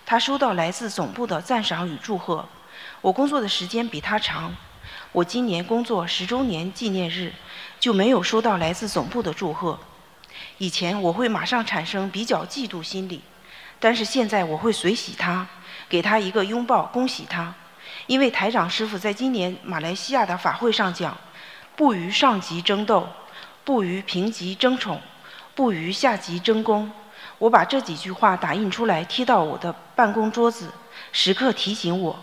[0.05, 2.45] 他收到来自总部的赞赏与祝贺。
[2.99, 4.53] 我工作的时间比他长，
[5.13, 7.31] 我今年工作十周年纪念日
[7.79, 9.79] 就没有收到来自总部的祝贺。
[10.59, 13.21] 以前我会马上产生比较嫉妒心理，
[13.79, 15.45] 但是现在我会随喜他，
[15.87, 17.53] 给他一个拥抱，恭喜他。
[18.07, 21.15] 因为台长师傅在今年马来西亚的法会上讲
[21.75, 23.07] ：“不与上级争斗，
[23.63, 24.99] 不与平级争宠，
[25.53, 26.91] 不与下级争功。”
[27.37, 30.71] 我把这几句话打印出来贴到我的办公桌子，
[31.11, 32.17] 时刻提醒我。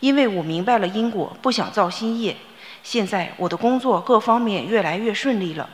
[0.00, 2.36] 因为我明白了因果，不想造新业。
[2.82, 5.68] 现在我的工作各方面越来越顺利了。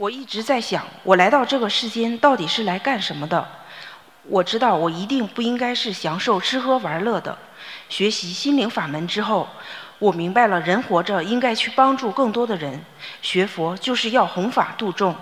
[0.00, 3.46] 我一直在想，我来到这个世间到底是来干什么的？
[4.22, 7.36] 我知道我一定不应该是享受吃喝玩乐的。
[7.90, 9.46] 学习心灵法门之后，
[9.98, 12.82] 我明白了，人活着应该去帮助更多的人。
[13.20, 15.14] 学佛就是要弘法度众。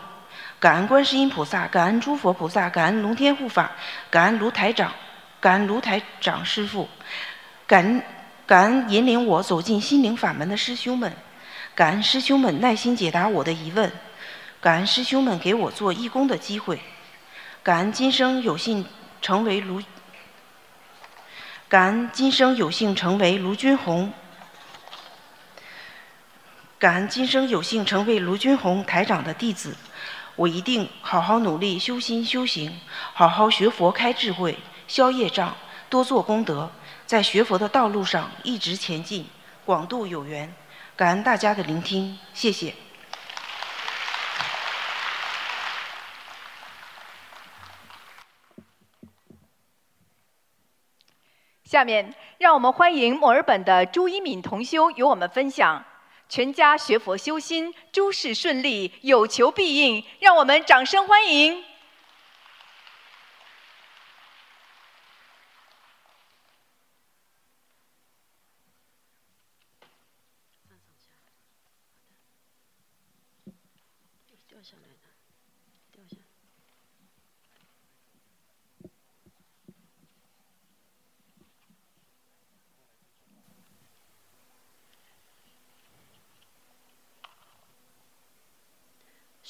[0.60, 3.72] 感恩观世音菩萨，感恩诸佛菩萨，感恩龙天护法，
[4.08, 4.92] 感恩卢台长，
[5.40, 6.88] 感恩卢台长师傅，
[7.66, 8.02] 感恩
[8.46, 11.12] 感恩引领我走进心灵法门的师兄们，
[11.74, 13.90] 感恩师兄们耐心解答我的疑问。
[14.60, 16.80] 感恩师兄们给我做义工的机会，
[17.62, 18.84] 感恩今生有幸
[19.22, 19.80] 成为卢
[21.68, 24.12] 感恩今生有幸成为卢军红，
[26.76, 29.76] 感恩今生有幸成为卢军红台长的弟子。
[30.34, 32.80] 我一定好好努力修心修行，
[33.12, 35.54] 好好学佛开智慧，消业障，
[35.88, 36.70] 多做功德，
[37.06, 39.26] 在学佛的道路上一直前进，
[39.64, 40.52] 广度有缘。
[40.96, 42.74] 感恩大家的聆听，谢谢。
[51.68, 55.84] 下面，让我们欢迎墨尔本的朱一敏同修与我们分享。
[56.26, 60.02] 全家学佛修心，诸事顺利，有求必应。
[60.18, 61.62] 让我们掌声欢迎！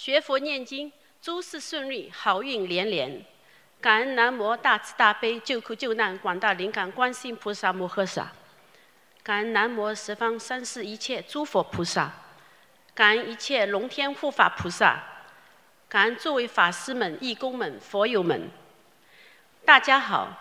[0.08, 0.90] 学佛念经，
[1.20, 3.22] 诸事顺利，好运连连。
[3.78, 8.32] 感恩南无大慈大悲救苦救难广大灵感观世音菩萨摩诃萨。
[9.22, 12.10] 感恩南无十方三世一切诸佛菩萨。
[12.94, 14.98] 感恩一切龙天护法菩萨。
[15.90, 18.48] 感恩诸位法师们、义工们、佛友们。
[19.66, 20.32] 大家好，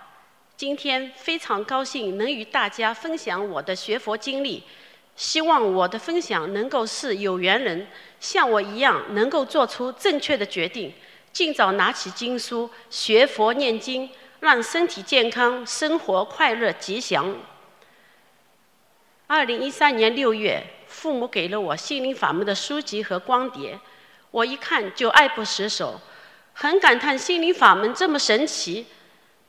[0.55, 4.63] 今天非常高兴能与大家分享我的学佛经历。
[5.17, 7.87] 希望我的分享能够使有缘人
[8.19, 10.93] 像我一样，能够做出正确的决定，
[11.33, 14.07] 尽早拿起经书学佛念经，
[14.41, 17.35] 让身体健康，生活快乐吉祥。
[19.25, 23.79] 二零一三年六月，父母给了我心灵法门的书籍和光碟，
[24.29, 25.99] 我一看就爱不释手，
[26.53, 28.85] 很感叹心灵法门这么神奇，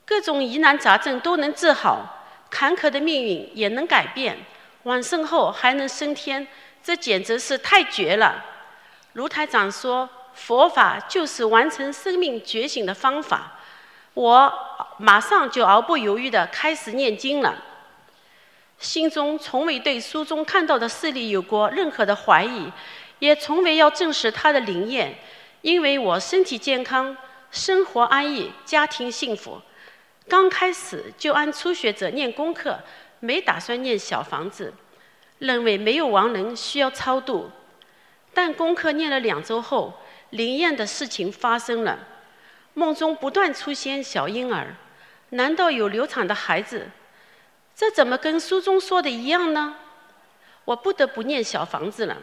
[0.06, 4.38] 各种疑难杂症都能治好，坎坷的命运也能改变。
[4.84, 6.46] 往生后还能升天，
[6.82, 8.44] 这简直是太绝了！
[9.14, 13.58] 卢台长说，佛法就是完成生命觉醒的方法。
[14.14, 14.52] 我
[14.98, 17.56] 马上就毫不犹豫地开始念经了，
[18.78, 22.72] 心中从未对书中看到的事例有过任何的怀疑，
[23.18, 25.18] 也从未要证实它的灵验，
[25.62, 27.16] 因为我身体健康，
[27.50, 29.60] 生活安逸，家庭幸福。
[30.28, 32.78] 刚开始就按初学者念功课。
[33.20, 34.72] 没打算念小房子，
[35.38, 37.50] 认为没有亡人需要超度。
[38.32, 40.00] 但功课念了两周后，
[40.30, 41.98] 灵验的事情发生了，
[42.74, 44.76] 梦中不断出现小婴儿，
[45.30, 46.88] 难道有流产的孩子？
[47.74, 49.76] 这怎么跟书中说的一样呢？
[50.64, 52.16] 我不得不念小房子了。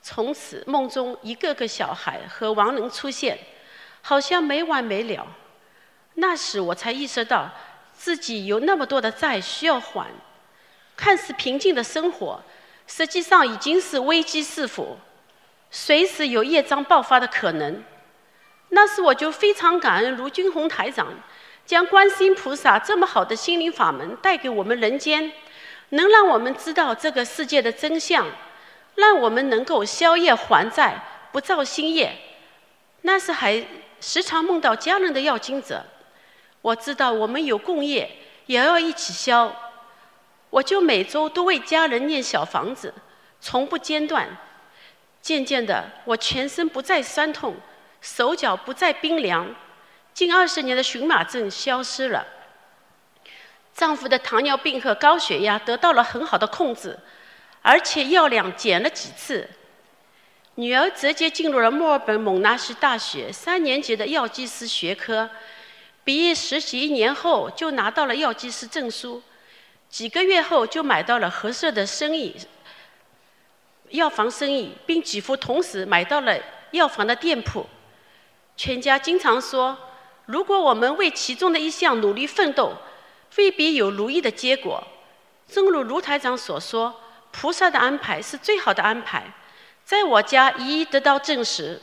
[0.00, 3.38] 从此梦中一个个小孩和亡人出现，
[4.02, 5.26] 好像没完没了。
[6.14, 7.50] 那时我才意识到。
[7.96, 10.08] 自己有那么多的债需要还，
[10.96, 12.40] 看似平静的生活，
[12.86, 14.98] 实际上已经是危机四伏，
[15.70, 17.82] 随时有业障爆发的可能。
[18.68, 21.08] 那时我就非常感恩卢军宏台长，
[21.64, 25.32] 将观世音菩萨这么好的心灵法门带给我们人间，
[25.90, 28.26] 能让我们知道这个世界的真相，
[28.96, 32.16] 让我们能够消业还债，不造新业。
[33.02, 33.64] 那时还
[34.00, 35.84] 时常梦到家人的要经者。
[36.66, 38.10] 我知道我们有共业，
[38.46, 39.54] 也要一起消。
[40.50, 42.92] 我就每周都为家人念小房子，
[43.40, 44.36] 从不间断。
[45.22, 47.54] 渐渐的，我全身不再酸痛，
[48.00, 49.54] 手脚不再冰凉，
[50.12, 52.26] 近二十年的荨麻疹消失了。
[53.72, 56.98] 丈夫的糖尿病和高血压得到了很好的控制，
[57.62, 59.48] 而且药量减了几次。
[60.56, 65.30] 女儿直接进入了墨尔本蒙纳什大学三年级的药剂师学科。
[66.06, 69.20] 毕业实习一年后，就拿到了药剂师证书。
[69.88, 72.32] 几个月后，就买到了合适的生意，
[73.88, 76.38] 药房生意，并几乎同时买到了
[76.70, 77.66] 药房的店铺。
[78.56, 79.76] 全家经常说，
[80.26, 82.72] 如果我们为其中的一项努力奋斗，
[83.36, 84.80] 未必有如意的结果。
[85.48, 87.00] 正如卢台长所说，
[87.32, 89.24] 菩萨的安排是最好的安排，
[89.84, 91.80] 在我家一一得到证实。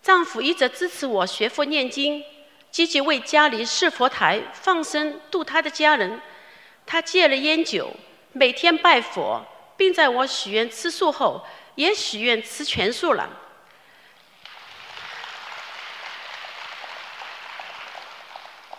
[0.00, 2.22] 丈夫一直支持我学佛念经。
[2.74, 6.20] 积极为家里设佛台、放生、度他的家人。
[6.84, 7.94] 他戒了烟酒，
[8.32, 9.46] 每天拜佛，
[9.76, 11.46] 并在我许愿吃素后，
[11.76, 13.30] 也许愿吃全素了。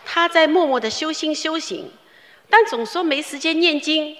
[0.03, 1.89] 他在默默的修心修行，
[2.49, 4.17] 但总说没时间念经。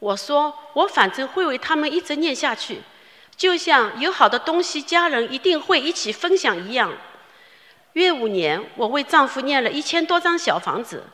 [0.00, 2.82] 我说我反正会为他们一直念下去，
[3.34, 6.92] 就像有好的东西，家人一定会一起分享一样。
[7.94, 11.04] 约五年，我为丈夫念了一千多张小房子，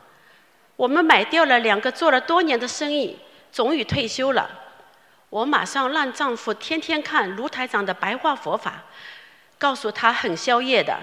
[0.75, 3.17] 我们买掉了两个做了多年的生意，
[3.51, 4.49] 终于退休了。
[5.29, 8.83] 我马上让丈夫天天看卢台长的白话佛法，
[9.57, 10.97] 告诉他很宵夜的。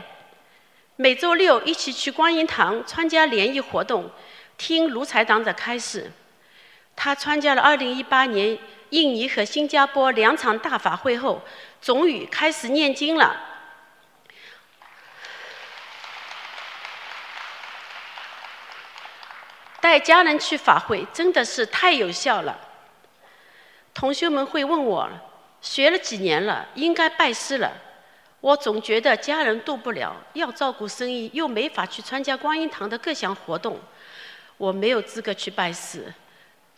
[0.97, 4.11] 每周六一起去观音堂参加联谊活动，
[4.57, 6.11] 听卢台长的开示。
[6.97, 8.59] 他参加了2018年
[8.91, 11.41] 印尼和新加坡两场大法会后，
[11.81, 13.48] 终于开始念经了。
[19.81, 22.59] 带家人去法会真的是太有效了。
[23.95, 25.09] 同学们会问我，
[25.61, 27.73] 学了几年了，应该拜师了。
[28.41, 33.81] 我总觉得家人渡不了，要照顾生意，又没法去参加观音堂的各项活动，
[34.57, 36.13] 我没有资格去拜师。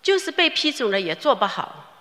[0.03, 1.93] 就是被批准了也做不好。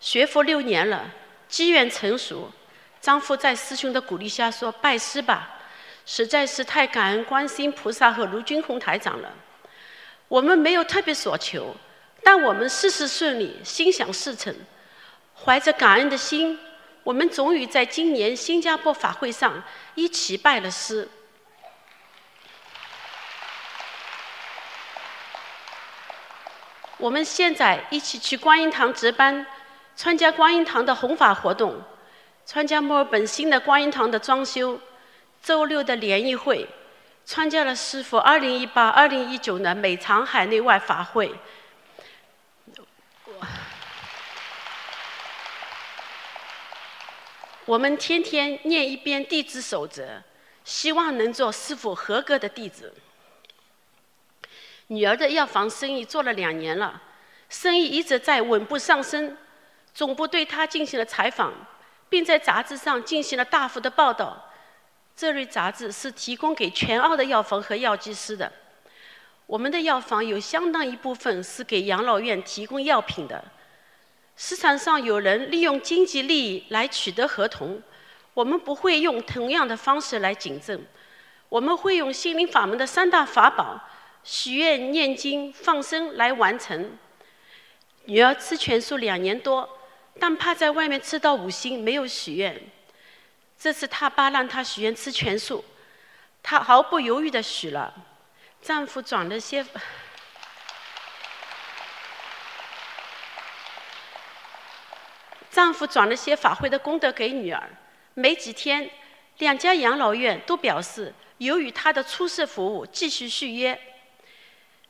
[0.00, 1.04] 学佛六年了，
[1.48, 2.50] 机缘成熟，
[2.98, 5.58] 丈夫在师兄的鼓励下说拜师吧，
[6.06, 9.30] 实在是太感恩观世音菩萨和卢军宏台长了。
[10.30, 11.74] 我们没有特别所求。
[12.22, 14.54] 但我们事事顺利，心想事成，
[15.34, 16.56] 怀着感恩的心，
[17.02, 19.60] 我们终于在今年新加坡法会上
[19.94, 21.08] 一起拜了师。
[26.98, 29.46] 我们现在一起去观音堂值班，
[29.96, 31.82] 参加观音堂的弘法活动，
[32.44, 34.78] 参加墨尔本新的观音堂的装修，
[35.42, 36.68] 周六的联谊会，
[37.30, 41.32] 参加了师傅2018、2019的每场海内外法会。
[47.66, 50.20] 我们天天念一遍弟子守则，
[50.64, 52.92] 希望能做师傅合格的弟子。
[54.88, 57.00] 女儿的药房生意做了两年了，
[57.48, 59.38] 生意一直在稳步上升。
[59.94, 61.54] 总部对她进行了采访，
[62.08, 64.49] 并在杂志上进行了大幅的报道。
[65.20, 68.50] 这类杂志是提供给全澳的药房和药剂师的。
[69.44, 73.44] 我们的药房有相当一部分是给养老院提供药品的。
[74.34, 77.82] 市场上有人利用经济利益来取得合同，
[78.32, 80.86] 我们不会用同样的方式来谨慎。
[81.50, 83.78] 我们会用心灵法门的三大法宝——
[84.24, 86.96] 许愿、念经、放生来完成。
[88.06, 89.68] 女儿吃全素两年多，
[90.18, 92.58] 但怕在外面吃到五星，没有许愿。
[93.60, 95.62] 这次她爸让她许愿吃全素，
[96.42, 97.92] 她毫不犹豫地许了。
[98.62, 99.64] 丈夫转了些。
[105.50, 107.68] 丈夫转了些法会的功德给女儿，
[108.14, 108.90] 没几天，
[109.38, 113.78] 两家养老院都表示由于她的出色服务继续续约。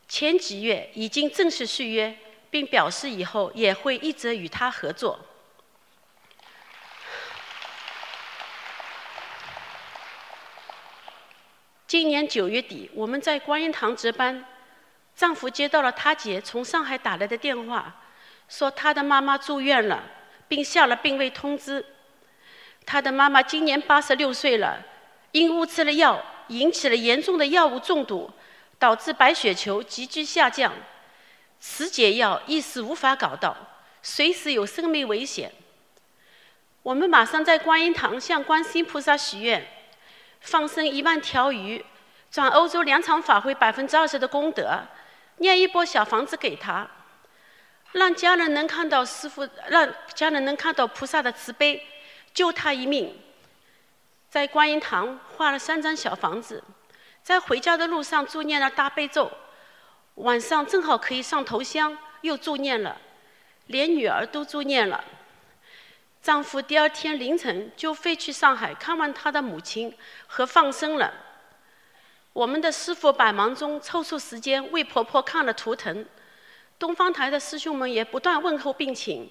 [0.06, 2.16] 前几月已经正式续约，
[2.50, 5.18] 并表示以后也会一直与她合作。
[11.90, 14.44] 今年九月底，我们在观音堂值班，
[15.16, 17.92] 丈夫接到了他姐从上海打来的电话，
[18.48, 20.00] 说他的妈妈住院了。
[20.46, 21.84] 并下了病危通知。
[22.86, 24.80] 他的妈妈今年八十六岁了，
[25.32, 28.30] 因误吃了药，引起了严重的药物中毒，
[28.78, 30.72] 导致白血球急剧下降，
[31.58, 33.56] 此解药一时无法搞到，
[34.00, 35.50] 随时有生命危险。
[36.84, 39.66] 我们马上在观音堂向观世音菩萨许愿，
[40.40, 41.84] 放生一万条鱼，
[42.30, 44.80] 转欧洲两场法会百分之二十的功德，
[45.36, 46.88] 念一波小房子给他。
[47.92, 51.84] 让家人能看到师傅，让家人能看到菩萨的慈悲，
[52.32, 53.16] 救他一命。
[54.28, 56.62] 在观音堂画了三张小房子，
[57.22, 59.30] 在回家的路上助念了大悲咒，
[60.14, 62.96] 晚上正好可以上头香，又助念了，
[63.66, 65.02] 连女儿都助念了。
[66.22, 69.94] 丈夫第二天凌晨就飞去上海看望他的母亲
[70.26, 71.12] 和放生了。
[72.32, 76.04] 我们的师傅百忙中抽出时间为婆婆看了图腾。
[76.78, 79.30] 东方台的师兄们也不断问候病情，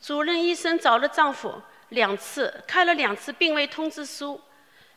[0.00, 4.40] 主任医生找了丈夫两次，开了两次病危通知书，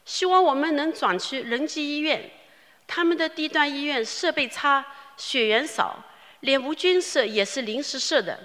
[0.05, 2.31] 希望我们能转去仁济医院。
[2.87, 4.85] 他们的地段医院设备差，
[5.17, 6.03] 血源少，
[6.41, 8.39] 连无菌室也是临时设的。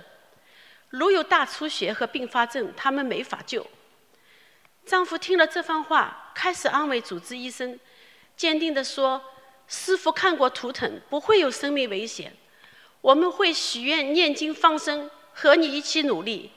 [0.90, 3.66] 如有大出血和并发症，他们没法救。
[4.84, 7.78] 丈夫听了这番话，开始安慰主治医生，
[8.36, 9.22] 坚定地说
[9.68, 12.36] ：“师傅看过图腾，不会有生命危险。”
[13.02, 16.50] 我们会许愿、念经、放生，和你一起努力，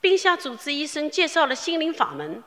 [0.00, 2.42] 并向主治医生介绍了心灵法门。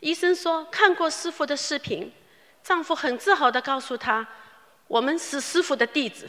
[0.00, 2.12] 医生说看过师傅的视频，
[2.62, 4.28] 丈夫很自豪地告诉他
[4.86, 6.28] ：“我们是师傅的弟子。”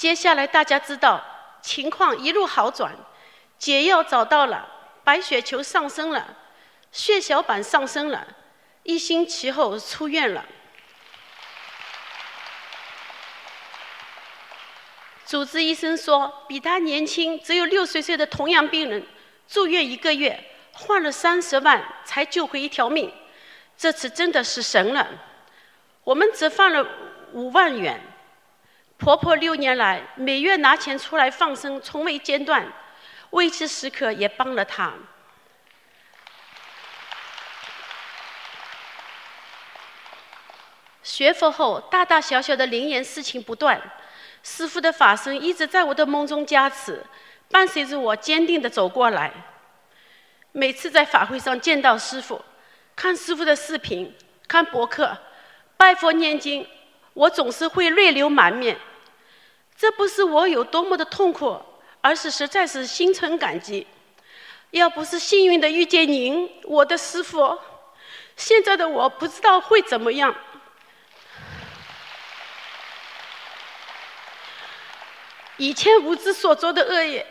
[0.00, 1.22] 接下来大家知道
[1.60, 2.96] 情况一路好转，
[3.58, 4.66] 解药找到了，
[5.04, 6.38] 白血球上升了，
[6.90, 8.26] 血小板上升了。
[8.82, 10.42] 一星期后出院了。
[15.26, 19.06] 主治医生说，比他年轻只有六十岁的同样病人，
[19.46, 20.42] 住院一个月，
[20.72, 23.12] 花了三十万才救回一条命。
[23.76, 25.06] 这次真的是神了。
[26.04, 26.86] 我们只放了
[27.32, 28.00] 五万元，
[29.00, 32.70] 婆婆六年来每月拿钱出来放生，从未间断，
[33.30, 34.92] 危急时刻也帮了她。
[41.02, 43.80] 学佛后，大大小小的灵验事情不断。
[44.42, 47.02] 师父的法身一直在我的梦中加持，
[47.50, 49.32] 伴随着我坚定地走过来。
[50.52, 52.44] 每次在法会上见到师父，
[52.94, 54.14] 看师父的视频，
[54.46, 55.16] 看博客，
[55.78, 56.66] 拜佛念经，
[57.14, 58.76] 我总是会泪流满面。
[59.80, 61.58] 这不是我有多么的痛苦，
[62.02, 63.86] 而是实在是心存感激。
[64.72, 67.58] 要不是幸运的遇见您，我的师父，
[68.36, 70.34] 现在的我不知道会怎么样。
[75.56, 77.26] 以前无知所做的恶业，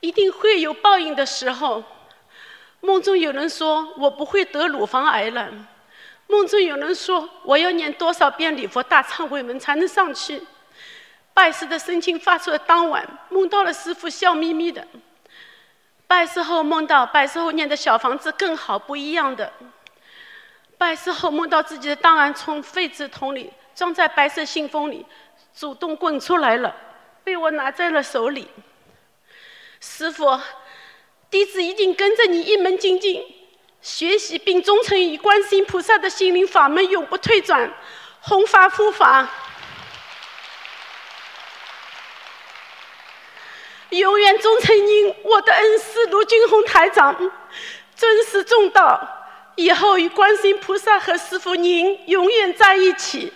[0.00, 1.84] 一定会有报应的时候。
[2.80, 5.50] 梦中有人说我不会得乳房癌了，
[6.28, 10.42] 梦中有人说我要念多少遍礼佛大忏悔文才能上去。
[11.40, 14.86] 拜师的申请发出的当晚，梦到了师傅笑眯眯的。
[16.06, 19.50] 拜师后梦到拜师后念的小房子更好，不一样的。
[20.76, 25.06] 拜师后梦到自己的档案从废纸桶里装在白色信封里，
[25.56, 26.76] 主动滚出来了。
[27.24, 28.46] 被我拿在了手里，
[29.80, 30.38] 师傅，
[31.30, 33.24] 弟子一定跟着你一门精进，
[33.80, 37.72] 学习并忠诚于观世音菩萨的心灵法门，永不退转，
[38.20, 39.26] 弘法护法，
[43.90, 47.14] 永远忠诚您，我的恩师卢俊宏台长，
[47.96, 49.26] 尊师重道，
[49.56, 53.32] 以后与观世音菩萨和师傅您永远在一起。